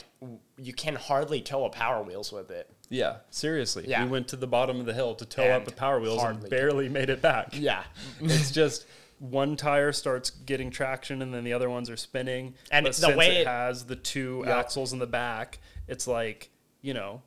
[0.57, 2.69] you can hardly tow a Power Wheels with it.
[2.89, 3.83] Yeah, seriously.
[3.87, 4.05] Yeah.
[4.05, 6.23] We went to the bottom of the hill to tow And up the power wheels
[6.23, 7.49] and barely made it back.
[7.59, 7.83] Yeah,
[8.21, 8.85] it's just
[9.31, 12.55] one tire starts getting traction and then the other ones are spinning.
[12.69, 14.55] And but the since way it it- has the two Yep.
[14.57, 16.49] axles in the back, it's like,
[16.81, 17.21] you know,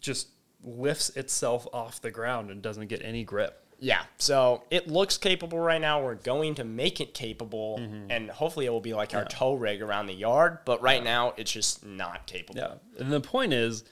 [0.00, 0.28] just
[0.64, 3.58] lifts itself off the ground and doesn't get any grip.
[3.78, 4.04] yeah.
[4.16, 6.02] So it looks capable right now.
[6.02, 8.10] We're going to make it capable, Mm-hmm.
[8.12, 10.58] and hopefully, it will be like our tow rig around the yard.
[10.64, 12.60] But right now, it's just not capable.
[12.60, 12.74] Yeah.
[13.00, 13.82] And the point is,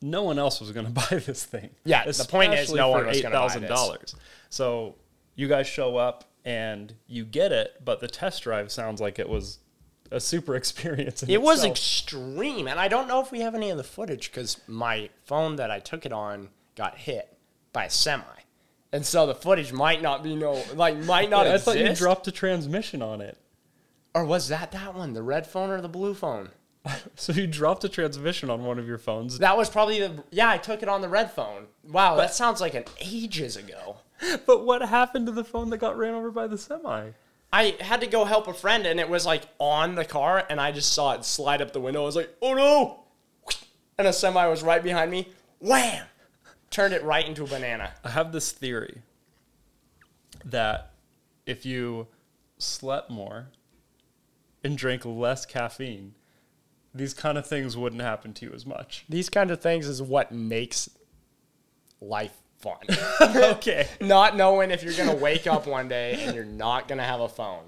[0.00, 1.70] no one else was going to buy this thing.
[1.84, 3.70] Yeah, the point is no one was gonna buy this.
[3.70, 4.14] $8,000.
[4.50, 4.94] So
[5.38, 9.28] you guys show up and you get it, but the test drive sounds like it
[9.28, 9.60] was
[10.10, 11.22] a super experience.
[11.22, 14.60] It was extreme, and I don't know if we have any of the footage because
[14.66, 17.36] my phone that I took it on got hit
[17.72, 18.24] by a semi,
[18.92, 21.64] and so the footage might not be no like might not I exist.
[21.66, 23.38] thought you dropped a transmission on it.
[24.14, 26.50] or was that that one, the red phone or the blue phone?
[27.16, 29.38] So you dropped a transmission on one of your phones.
[29.40, 30.48] That was probably the yeah.
[30.48, 31.66] I took it on the red phone.
[31.84, 33.98] Wow, that sounds like an ages ago.
[34.46, 37.10] But what happened to the phone that got ran over by the semi?
[37.52, 40.60] I had to go help a friend, and it was like on the car, and
[40.60, 42.02] I just saw it slide up the window.
[42.02, 43.04] I was like, "Oh no!"
[43.96, 45.28] And a semi was right behind me.
[45.60, 46.06] Wham!
[46.70, 47.94] Turned it right into a banana.
[48.04, 49.02] I have this theory
[50.44, 50.92] that
[51.46, 52.08] if you
[52.58, 53.48] slept more
[54.62, 56.14] and drank less caffeine,
[56.94, 59.04] these kind of things wouldn't happen to you as much.
[59.08, 60.90] These kind of things is what makes
[62.00, 62.78] life fun.
[63.20, 63.88] okay.
[64.00, 67.28] not knowing if you're gonna wake up one day and you're not gonna have a
[67.28, 67.64] phone.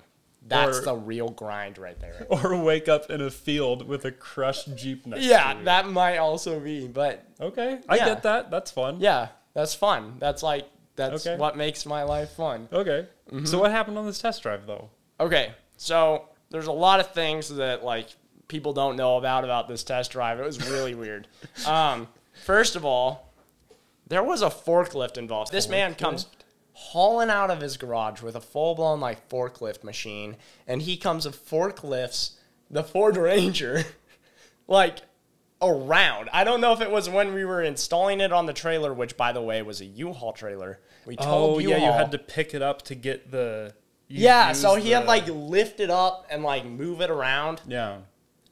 [0.46, 2.26] That's Or- the real grind right there.
[2.30, 5.64] Or wake up in a field with a crushed Jeep next Yeah, to you.
[5.66, 7.78] that might also be, but Okay.
[7.88, 8.04] I Yeah.
[8.06, 8.50] get that.
[8.50, 8.98] That's fun.
[9.00, 10.16] yeah, that's fun.
[10.18, 11.36] That's like that's Okay.
[11.38, 12.68] what makes my life fun.
[12.72, 13.06] Okay.
[13.30, 13.44] Mm-hmm.
[13.46, 14.90] So what happened on this test drive though?
[15.18, 18.08] Okay, so there's a lot of things that like
[18.48, 20.40] people don't know about about this test drive.
[20.40, 21.28] It was really weird.
[21.66, 22.08] Um,
[22.44, 23.29] first of all,
[24.10, 25.52] there was a forklift involved.
[25.52, 26.26] This man comes
[26.72, 30.36] hauling out of his garage with a full blown like forklift machine,
[30.66, 32.32] and he comes and forklifts
[32.70, 33.84] the Ford Ranger
[34.68, 34.98] like
[35.62, 36.28] around.
[36.32, 39.16] I don't know if it was when we were installing it on the trailer, which
[39.16, 40.80] by the way was a U-Haul trailer.
[41.06, 43.74] We oh, told Oh yeah, you had to pick it up to get the
[44.08, 47.10] you yeah, so used he had the- like lift it up and like move it
[47.10, 47.98] around, Yeah.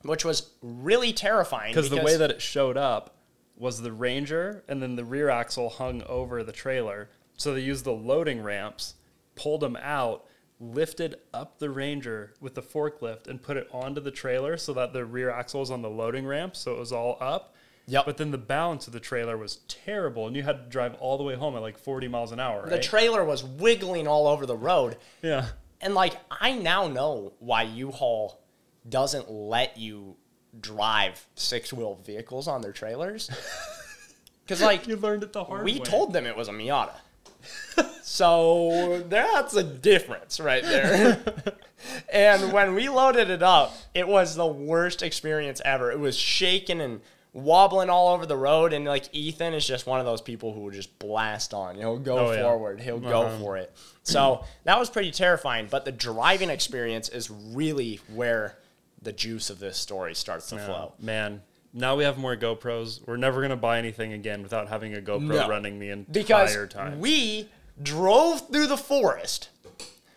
[0.02, 1.72] which was really terrifying.
[1.72, 3.17] Because the way that it showed up
[3.58, 7.10] was the Ranger, and then the rear axle hung over the trailer.
[7.36, 8.94] So they used the loading ramps,
[9.34, 10.24] pulled them out,
[10.60, 14.92] lifted up the Ranger with the forklift, and put it onto the trailer so that
[14.92, 17.54] the rear axle was on the loading ramp, so it was all up.
[17.86, 18.04] Yep.
[18.04, 21.16] But then the balance of the trailer was terrible, and you had to drive all
[21.16, 22.66] the way home at like 40 miles an hour.
[22.66, 22.82] the Right?
[22.82, 25.46] trailer was wiggling all over the road, yeah.
[25.80, 28.40] and like I now know why U-Haul
[28.88, 30.16] doesn't let you
[30.60, 33.30] drive six wheel vehicles on their trailers.
[34.44, 35.78] Because like You learned it the hard we way.
[35.80, 36.94] told them it was a Miata.
[38.02, 41.22] so that's a difference right there.
[42.12, 45.90] and when we loaded it up, it was the worst experience ever.
[45.92, 47.00] It was shaking and
[47.34, 48.72] wobbling all over the road.
[48.72, 51.76] And like Ethan is just one of those people who will just blast on.
[51.76, 52.42] He'll go Oh, yeah.
[52.42, 53.38] forward, he'll go Uh-huh.
[53.38, 53.70] for it.
[54.02, 55.68] So that was pretty terrifying.
[55.70, 58.56] But the driving experience is really where
[59.02, 60.92] the juice of this story starts to Yeah, flow.
[60.98, 61.42] Man,
[61.72, 63.06] now we have more GoPros.
[63.06, 65.48] We're never gonna buy anything again without having a GoPro No.
[65.48, 66.98] running the entire because time.
[67.00, 67.48] we
[67.82, 69.50] drove through the forest.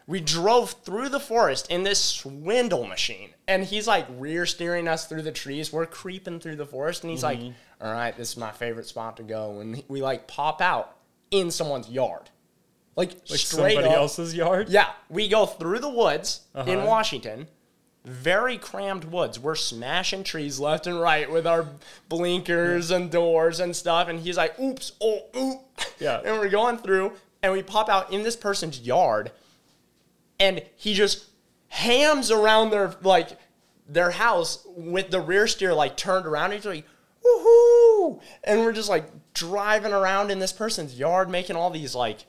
[0.08, 5.06] We drove through the forest in this swindle machine, and he's like rear steering us
[5.08, 5.72] through the trees.
[5.72, 7.46] We're creeping through the forest, and he's Mm-hmm.
[7.46, 10.98] like, "All right, this is my favorite spot to go." And we like pop out
[11.30, 12.30] in someone's yard,
[12.98, 13.94] like, like straight somebody up.
[13.94, 14.68] else's yard.
[14.70, 16.86] Yeah, we go through the woods in Uh-huh.
[16.88, 17.48] Washington.
[18.04, 19.40] Very crammed woods.
[19.40, 21.68] We're smashing trees left and right with our
[22.10, 24.08] blinkers and doors and stuff.
[24.08, 25.62] And he's like, oops, oh, oop.
[26.00, 26.22] Yeah.
[26.26, 29.32] And we're going through and we pop out in this person's yard
[30.40, 31.26] and he just
[31.68, 33.38] hams around their, like,
[33.88, 36.54] their house with the rear steer, like, turned around.
[36.54, 36.86] He's like,
[37.24, 38.20] woohoo!
[38.44, 42.26] And we're just, like, driving around in this person's yard making all these, like,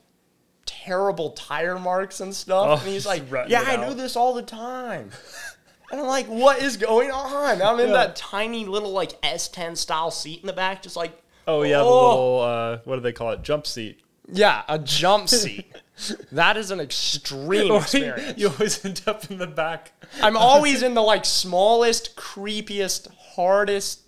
[0.66, 2.66] terrible tire marks and stuff.
[2.68, 5.10] Oh, and he's like, Yeah, I do this all the time.
[5.92, 7.62] and I'm like, What is going on?
[7.62, 7.92] I'm in Yeah.
[7.94, 11.12] that tiny little like S10 style seat in the back, just like,
[11.46, 12.08] Oh yeah, the Oh.
[12.08, 13.42] little uh, what do they call it?
[13.42, 14.00] Jump seat.
[14.32, 15.66] Yeah, a jump seat.
[16.32, 18.38] that is an extreme experience.
[18.38, 19.92] you always end up in the back.
[20.22, 24.00] I'm always in the like smallest, creepiest, hardest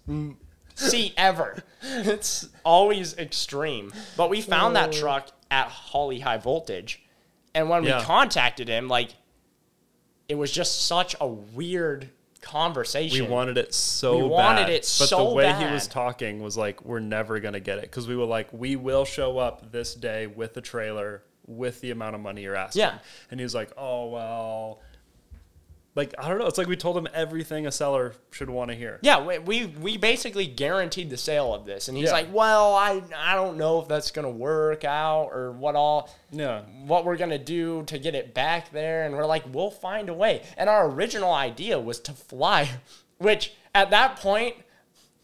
[0.77, 1.63] seat ever.
[1.83, 3.93] It's always extreme.
[4.17, 7.03] But we found that truck at Holley High Voltage,
[7.55, 7.99] and when Yeah.
[7.99, 9.11] we contacted him, like
[10.29, 12.09] it was just such a weird
[12.41, 13.25] conversation.
[13.25, 14.31] We wanted it so We bad.
[14.31, 17.79] wanted it but so the way he was talking was like, we're never gonna get
[17.79, 21.81] it because we were like, we will show up this day with the trailer with
[21.81, 22.81] the amount of money you're asking.
[22.81, 22.99] Yeah.
[23.31, 24.81] And he was like, oh well,
[25.97, 26.47] like I don't know.
[26.47, 28.99] It's like we told him everything a seller should want to hear.
[29.03, 32.13] Yeah, we, we we basically guaranteed the sale of this, and he's Yeah.
[32.15, 36.63] like, "Well, I I don't know if that's gonna work out or what all Yeah.
[36.87, 40.15] what we're gonna do to get it back there." And we're like, "We'll find a
[40.15, 42.69] way." And our original idea was to fly,
[43.19, 44.57] which at that point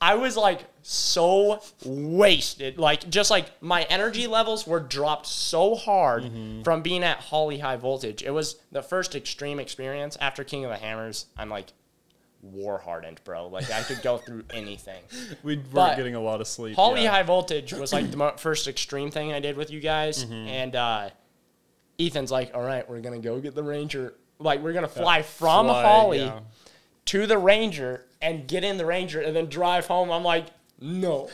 [0.00, 6.24] I was like so wasted, like just like my energy levels were dropped so hard
[6.24, 6.62] Mm-hmm.
[6.62, 8.22] from being at Holley High Voltage.
[8.22, 11.26] It was the first extreme experience after King of the Hammers.
[11.36, 11.72] I'm like
[12.42, 13.48] war hardened, bro.
[13.48, 15.02] Like I could go through anything.
[15.42, 16.76] We weren't But getting a lot of sleep.
[16.76, 17.10] Holley yeah.
[17.10, 20.32] High Voltage was like the first extreme thing I did with you guys, Mm-hmm.
[20.48, 21.10] and uh,
[21.98, 24.14] Ethan's like, "All right, we're gonna go get the Ranger.
[24.38, 26.40] Like we're gonna fly from Fly, Holley yeah.
[27.06, 30.46] to the Ranger and get in the Ranger and then drive home." I'm like,
[30.80, 31.28] "No,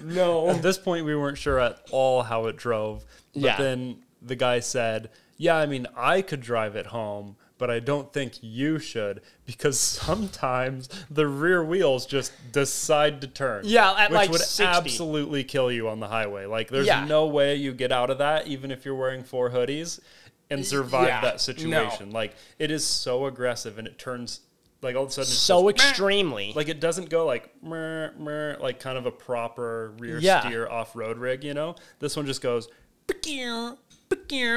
[0.00, 3.04] no." At this point, we weren't sure at all how it drove.
[3.34, 3.56] But Yeah.
[3.56, 8.12] then the guy said, Yeah, I mean, I could drive it home, but I don't
[8.12, 13.62] think you should because sometimes the rear wheels just decide to turn.
[13.66, 14.62] Yeah, at which like would 60.
[14.64, 16.46] absolutely kill you on the highway.
[16.46, 17.04] Like, there's Yeah.
[17.04, 19.98] no way you get out of that, even if you're wearing four hoodies,
[20.50, 21.38] and survive yeah, that no.
[21.38, 22.12] situation.
[22.12, 24.40] Like, it is so aggressive and it turns,
[24.82, 26.52] like, all of a sudden, it's so just, extremely.
[26.54, 30.40] Like it doesn't go like mer, mer, like kind of a proper rear Yeah.
[30.40, 31.76] steer off road rig, you know.
[32.00, 32.68] This one just goes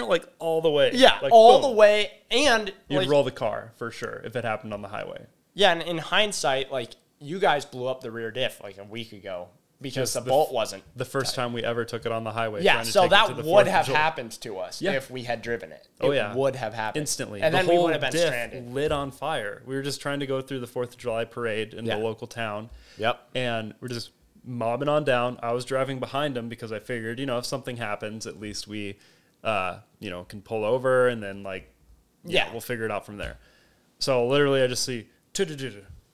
[0.03, 0.91] like all the way.
[0.93, 1.71] yeah, like, all boom.
[1.71, 4.87] the way, and You'd like, roll the car for sure if it happened on the
[4.89, 5.25] highway.
[5.53, 5.71] yeah.
[5.71, 9.47] And in hindsight, like you guys blew up the rear diff like a week ago
[9.79, 12.63] because the the bolt wasn't The first time we ever took it on the highway.
[12.63, 14.93] Yeah, so that would have happened to us Yeah.
[14.93, 15.87] if we had driven it.
[16.01, 16.33] Oh, it yeah.
[16.35, 17.41] would have happened instantly.
[17.41, 18.73] and the then we whole would have been stranded.
[18.73, 19.61] lit on fire.
[19.65, 21.97] We were just trying to go through the Fourth of July parade in Yeah.
[21.97, 22.69] the local town.
[22.97, 23.29] Yep.
[23.35, 24.09] and we're just
[24.43, 25.37] mobbing on down.
[25.43, 28.67] I was driving behind him because I figured, you know, if something happens, at least
[28.67, 28.97] we,
[29.43, 31.69] uh, you know, can pull over and then like,
[32.23, 32.51] yeah, Yeah.
[32.51, 33.37] we'll figure it out from there.
[33.99, 35.07] So literally, I just see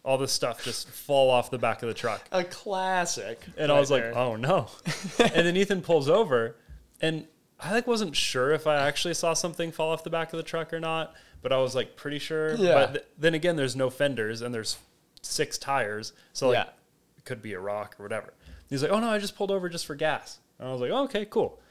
[0.03, 3.39] all this stuff just fall off the back of the truck, A classic.
[3.57, 4.67] and I was like, oh no.
[5.19, 6.57] and then Ethan pulls over,
[7.01, 7.25] and
[7.59, 10.43] I like wasn't sure if I actually saw something fall off the back of the
[10.43, 12.55] truck or not, but I was like pretty sure.
[12.55, 12.73] Yeah.
[12.73, 14.77] But th- then again, there's no fenders and there's
[15.21, 16.69] six tires, so like Yeah.
[17.17, 18.33] it could be a rock or whatever.
[18.69, 20.91] He's like, oh no, I just pulled over just for gas, and I was like,
[20.91, 21.61] oh, okay, cool.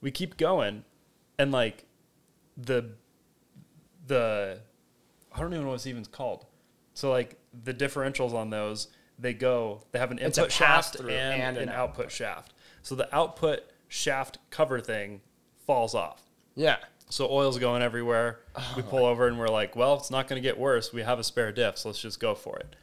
[0.00, 0.84] We keep going,
[1.40, 1.86] and like
[2.56, 2.90] the
[4.06, 4.60] the
[5.34, 6.46] I don't even know what it's even called.
[6.92, 8.88] So like the differentials on those,
[9.18, 12.52] they go, they have an input shaft and, and an an output shaft.
[12.82, 15.20] So the output shaft cover thing
[15.66, 16.22] falls off.
[16.54, 16.76] yeah.
[17.10, 18.40] So oil's going everywhere.
[18.76, 18.86] we oh.
[18.86, 20.92] pull over and we're like, well, it's not going to get worse.
[20.92, 22.74] We have a spare diff, so let's just go for it.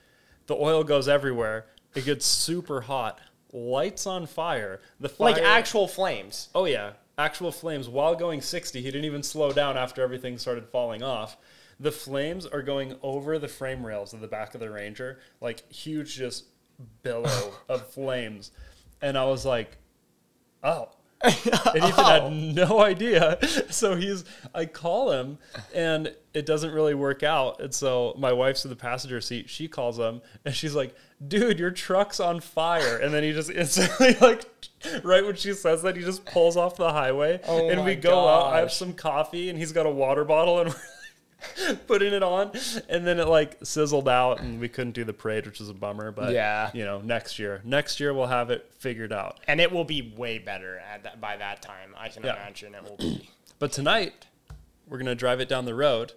[0.46, 1.66] The oil goes everywhere.
[1.96, 3.20] It gets super hot.
[3.52, 4.80] Lights on fire.
[5.00, 6.50] The fire, Like actual flames.
[6.56, 8.80] Oh yeah, actual flames while going 60.
[8.82, 11.38] He didn't even slow down after everything started falling off.
[11.82, 15.70] The flames are going over the frame rails of the back of the Ranger, like
[15.72, 16.46] huge just
[17.04, 18.52] billow of flames.
[19.02, 19.78] And I was like,
[20.64, 20.90] "Oh."
[21.24, 22.30] And Ethan had oh.
[22.30, 23.38] no idea.
[23.70, 25.38] So he's I call him
[25.74, 27.62] and it doesn't really work out.
[27.62, 29.50] And so my wife's in the passenger seat.
[29.50, 32.98] She calls him and she's like, dude, your truck's on fire.
[32.98, 34.46] And then he just instantly like
[35.04, 37.40] right when she says that, he just pulls off the highway.
[37.48, 38.54] Oh and we go out.
[38.54, 40.76] I have some coffee and he's got a water bottle and we're
[41.88, 42.52] putting it on.
[42.90, 45.74] And then it like sizzled out and we couldn't do the parade, which is a
[45.74, 46.12] bummer.
[46.12, 46.70] But Yeah.
[46.74, 47.62] you know, next year.
[47.64, 49.40] Next year we'll have it figured out.
[49.48, 51.96] And it will be way better at that, by that time.
[51.98, 52.36] I can Yeah.
[52.36, 53.30] imagine it will be.
[53.60, 54.26] But tonight,
[54.88, 56.14] we're gonna drive it down the road,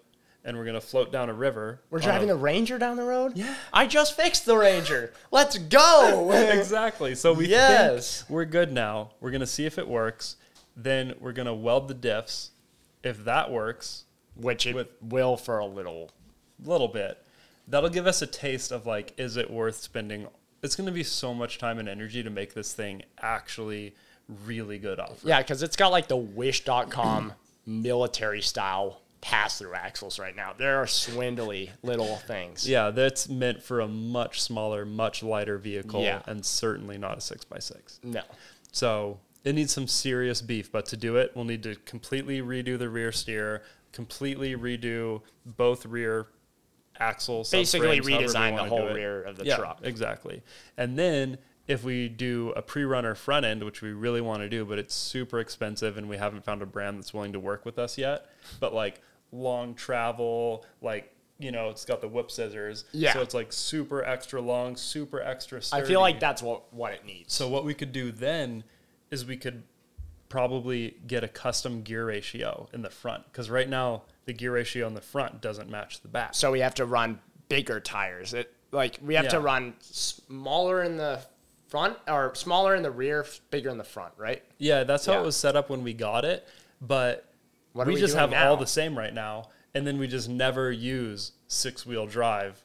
[0.46, 1.82] and we're gonna float down a river.
[1.90, 3.32] We're driving a- the Ranger down the road?
[3.36, 3.54] Yeah.
[3.70, 5.12] I just fixed the Ranger.
[5.30, 6.32] Let's go.
[6.32, 7.14] exactly.
[7.14, 8.20] So we Yes.
[8.22, 9.10] think we're good now.
[9.20, 10.36] We're gonna see if it works.
[10.74, 12.48] Then we're gonna weld the diffs.
[13.02, 14.04] If that works,
[14.36, 16.10] Which it With- will for a little.
[16.64, 17.18] little bit,
[17.68, 20.28] that'll give us a taste of like, is it worth spending?
[20.62, 23.94] It's gonna be so much time and energy to make this thing actually
[24.46, 25.20] really good off.
[25.24, 27.32] Yeah, because it's got like the wish.com
[27.66, 30.52] military style pass through axles right now.
[30.56, 32.68] There are swindly little things.
[32.68, 36.22] Yeah, that's meant for a much smaller, much lighter vehicle, Yeah.
[36.26, 38.00] and certainly not a six x six.
[38.02, 38.22] No.
[38.72, 40.70] So it needs some serious beef.
[40.70, 43.62] But to do it, we'll need to completely redo the rear steer,
[43.94, 46.26] completely redo both rear
[46.98, 49.80] axles, Basically subframes, however we redesign the whole rear of the yeah, truck.
[49.82, 50.42] Exactly.
[50.76, 54.64] And then if we do a pre-runner front end, which we really want to do,
[54.64, 57.78] but it's super expensive and we haven't found a brand that's willing to work with
[57.78, 58.26] us yet.
[58.60, 59.00] But like
[59.32, 62.84] long travel, like you know, it's got the whip scissors.
[62.92, 63.12] Yeah.
[63.12, 65.82] So it's like super extra long, super extra sturdy.
[65.82, 67.32] I feel like that's what what it needs.
[67.32, 68.64] So what we could do then
[69.10, 69.62] is we could
[70.34, 74.84] probably get a custom gear ratio in the front because right now the gear ratio
[74.88, 76.34] in the front doesn't match the back.
[76.34, 78.34] So we have to run bigger tires.
[78.34, 81.20] It like we have to run smaller in the
[81.68, 84.42] front or smaller in the rear, bigger in the front, right?
[84.58, 85.20] Yeah, that's how Yeah.
[85.20, 86.44] it was set up when we got it,
[86.80, 87.32] but
[87.72, 88.50] What we, we just have now?
[88.50, 92.60] all the same right now, and then we just never use six wheel drive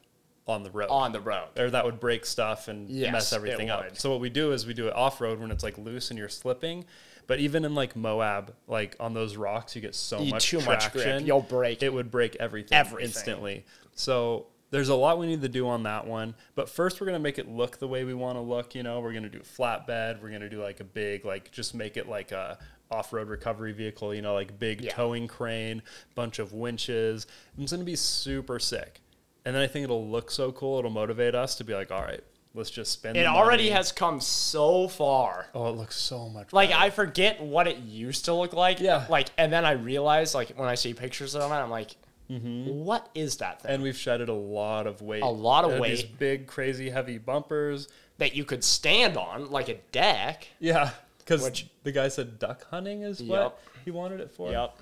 [0.48, 0.88] on the road.
[0.90, 1.50] On the road.
[1.56, 3.96] or that would break stuff and Yes, mess everything up.
[3.96, 6.18] So what we do is we do it off road when it's like loose and
[6.18, 6.84] you're slipping.
[7.30, 10.58] But even in like Moab, like on those rocks, you get so You- much too
[10.62, 11.04] much grip.
[11.04, 11.26] traction.
[11.28, 13.04] You'll break It would break everything, everything.
[13.06, 13.64] instantly.
[13.94, 16.34] So there's a lot we need to do on that one.
[16.56, 18.74] But first, we're gonna make it look the way we want to look.
[18.74, 20.20] You know, we're gonna do flatbed.
[20.20, 22.58] We're gonna do like a big, like just make it like a
[22.90, 24.12] off-road recovery vehicle.
[24.12, 24.90] You know, like big Yeah.
[24.92, 25.82] towing crane,
[26.16, 27.28] bunch of winches.
[27.56, 29.02] It's gonna be super sick.
[29.44, 30.80] And then I think it'll look so cool.
[30.80, 32.24] It'll motivate us to be like, all right,
[32.54, 33.16] let's just spend.
[33.16, 35.46] It already money." has come so far.
[35.54, 36.52] Oh, it looks so much.
[36.52, 36.80] Like better.
[36.82, 38.80] I forget what it used to look like.
[38.80, 39.06] Yeah.
[39.08, 41.96] Like and then I realize like when I see pictures of it, I'm like,
[42.28, 43.74] what is that thing Mm-hmm.
[43.74, 45.22] and we've shedded a lot of weight.
[45.22, 46.18] A lot of Uh, These weight.
[46.18, 47.88] big, crazy, heavy bumpers.
[48.18, 50.46] that you could stand on like a deck?
[50.60, 53.28] Yeah, because Which- the guy said duck hunting is Yep.
[53.30, 54.50] what he wanted it for.
[54.50, 54.78] Yep.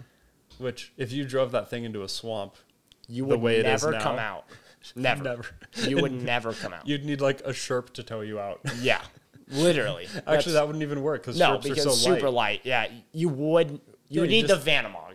[0.58, 2.56] Which, if you drove that thing into a swamp,
[3.06, 4.44] You would way it is never come out.
[4.96, 5.22] Never.
[5.24, 5.44] Never.
[5.86, 6.86] You would never come out.
[6.86, 8.60] you'd need like a sherp to tow you out.
[8.80, 9.00] yeah.
[9.50, 10.04] Literally.
[10.06, 12.32] Actually, That's- that wouldn't even work because no, because are so super light.
[12.32, 12.60] light.
[12.64, 12.86] Yeah.
[13.12, 15.14] You would you Yeah, would you need just- the Vanamog.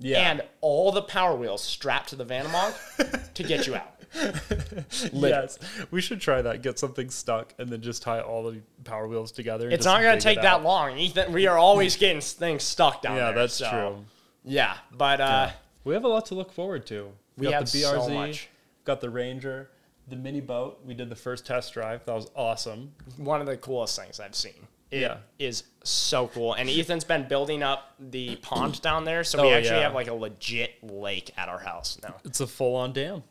[0.00, 3.94] Yeah, And all the power wheels strapped to the Vanamog to get you out.
[5.12, 5.58] yes,
[5.90, 6.62] we should try that.
[6.62, 9.68] Get something stuck and then just tie all the power wheels together.
[9.70, 10.96] It's not going to take that long.
[10.98, 13.30] Ethan, we are always getting things stuck down Yeah, there.
[13.34, 14.04] Yeah, that's so- true.
[14.44, 15.50] Yeah, but uh,
[15.84, 17.10] We have a lot to look forward to.
[17.36, 18.48] We got have the so BRZ, much.
[18.88, 19.70] Got the Ranger,
[20.08, 20.80] the mini boat.
[20.84, 22.04] We did the first test drive.
[22.06, 22.92] That was awesome.
[23.16, 24.66] one of the coolest things I've seen.
[24.90, 25.18] It Yeah.
[25.38, 26.54] is so cool.
[26.54, 29.82] And Ethan's been building up the pond down there, so we Oh, actually yeah.
[29.82, 32.16] have like a legit lake at our house now.
[32.24, 33.22] It's a full-on dam.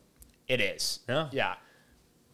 [0.46, 1.00] It is.
[1.08, 1.28] Yeah.
[1.32, 1.54] Yeah.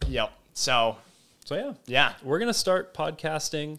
[0.07, 0.31] Yep.
[0.53, 0.99] So
[1.47, 3.79] So yeah, yeah, we're gonna start podcasting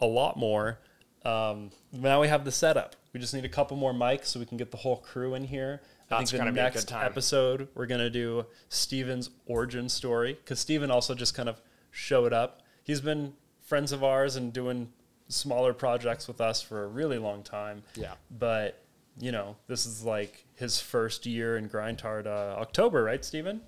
[0.00, 0.78] a lot more.
[1.24, 2.96] Um, now we have the setup.
[3.12, 5.44] We just need a couple more mics so we can get the whole crew in
[5.44, 5.80] here.
[6.10, 7.06] I That's think the gonna be a next good time.
[7.06, 12.62] episode we're gonna do Steven's origin story because Steven also just kind of showed up.
[12.84, 14.92] He's been friends of ours and doing
[15.28, 17.82] smaller projects with us for a really long time.
[17.96, 18.14] Yeah.
[18.30, 18.80] But
[19.18, 23.60] you know, this is like his first year in Grind Hard uh, October, right, Steven?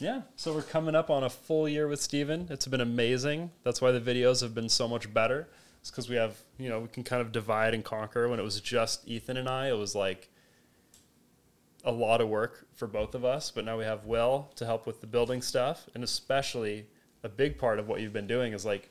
[0.00, 2.46] Yeah, so we're coming up on a full year with Steven.
[2.50, 3.50] It's been amazing.
[3.64, 5.48] That's why the videos have been so much better.
[5.80, 8.28] It's because we have, you know, we can kind of divide and conquer.
[8.28, 10.28] When it was just Ethan and I, it was like
[11.84, 13.50] a lot of work for both of us.
[13.50, 15.88] But now we have Will to help with the building stuff.
[15.94, 16.86] And especially
[17.22, 18.90] a big part of what you've been doing is like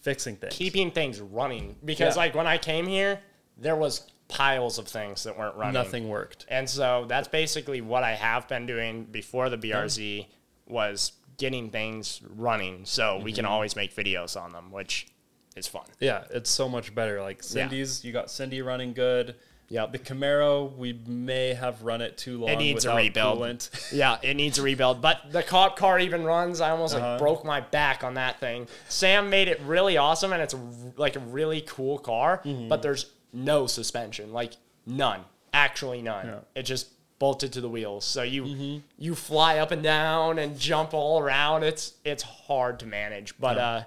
[0.00, 0.54] fixing things.
[0.54, 2.22] keeping things running because Yeah.
[2.22, 3.20] like when I came here,
[3.56, 5.74] there was piles of things that weren't running.
[5.74, 6.46] Nothing worked.
[6.48, 10.26] And so that's basically what I have been doing before the BRZ
[10.66, 13.52] was getting things running so we can Mm-hmm.
[13.52, 15.06] always make videos on them, which
[15.54, 15.84] is fun.
[16.00, 17.20] Yeah, it's so much better.
[17.22, 19.36] Like Cindy's, you got Cindy running good.
[19.68, 19.92] Yep.
[19.92, 22.50] The Camaro, we may have run it too long.
[22.50, 23.38] It needs a rebuild.
[23.40, 23.92] coolant.
[23.92, 26.60] Yeah, it needs a rebuild, but the cop car even runs.
[26.60, 27.10] I almost Uh-huh.
[27.12, 28.68] like broke my back on that thing.
[28.88, 30.54] Sam made it really awesome, and it's
[30.96, 32.68] like a really cool car, Mm-hmm.
[32.68, 34.52] but there's no suspension, like
[34.86, 36.26] none, actually none.
[36.26, 36.32] Yeah.
[36.32, 36.44] Mm-hmm.
[36.58, 36.88] It just
[37.18, 41.64] bolted to the wheels, so you you fly up and down and jump all around.
[41.64, 43.82] It's it's hard to manage, but uh,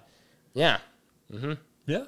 [0.54, 0.80] yeah,
[1.32, 1.54] Mm-hmm.
[1.86, 2.06] Yeah.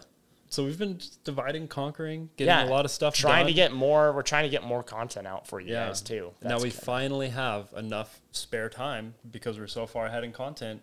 [0.52, 4.12] So we've been dividing, conquering, getting yeah, a lot of stuff Trying to get more.
[4.12, 5.88] We're trying to get more content out for you yeah.
[5.88, 6.32] guys too.
[6.44, 6.74] now we good.
[6.74, 10.82] finally have enough spare time because we're so far ahead in content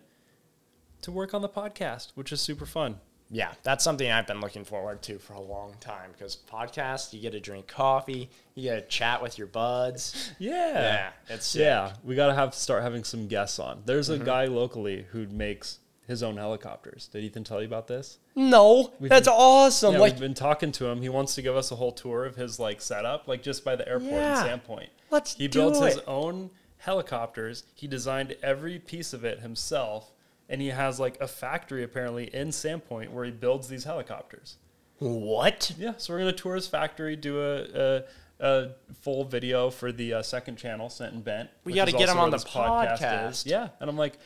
[1.03, 2.99] to work on the podcast, which is super fun.
[3.29, 7.21] yeah, that's something I've been looking forward to for a long time because podcast, you
[7.21, 10.31] get to drink coffee, you get to chat with your buds.
[10.39, 10.73] Yeah.
[10.73, 11.93] Yeah, it's yeah.
[12.03, 13.83] We got to have start having some guests on.
[13.85, 14.23] There's Mm-hmm.
[14.23, 15.78] a guy locally who makes
[16.09, 17.07] his own helicopters.
[17.07, 18.17] Did Ethan tell you about this?
[18.35, 19.93] No, that's awesome.
[19.93, 21.01] Yeah, like, we've been talking to him.
[21.01, 23.75] He wants to give us a whole tour of his like setup, like just by
[23.75, 24.53] the airport Yeah.
[24.53, 24.87] in Sandpoint.
[25.11, 27.63] Let's He do builds his own helicopters.
[27.75, 30.11] He designed every piece of it himself,
[30.49, 34.57] and he has like a factory apparently in Sandpoint where he builds these helicopters.
[34.97, 35.73] What?
[35.77, 38.03] Yeah, so we're gonna tour his factory, do a, a,
[38.39, 38.69] a
[39.01, 41.49] full video for the uh, second channel, Sent and Bent.
[41.63, 43.45] We gotta get him on the podcast podcast.
[43.45, 44.17] Yeah, and I'm like,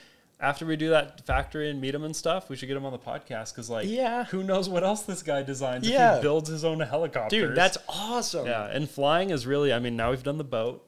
[0.43, 2.91] after we do that factory and meet him and stuff, we should get him on
[2.91, 4.25] the podcast because like, Yeah.
[4.25, 5.87] who knows what else this guy designs?
[5.87, 8.45] If he builds his own helicopters, Dude, that's awesome.
[8.45, 8.65] yeah.
[8.65, 10.85] And flying is really, I mean, now we've done the boat,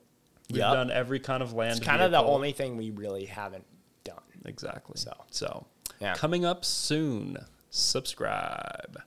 [0.50, 0.74] we've Yep.
[0.74, 1.78] done every kind of land.
[1.78, 3.66] It's kind of the only thing we really haven't
[4.04, 4.22] done.
[4.46, 4.94] exactly.
[4.98, 5.14] So.
[5.32, 5.66] so
[6.00, 6.14] Yeah.
[6.14, 7.38] coming up soon.
[7.72, 9.02] Subscribe.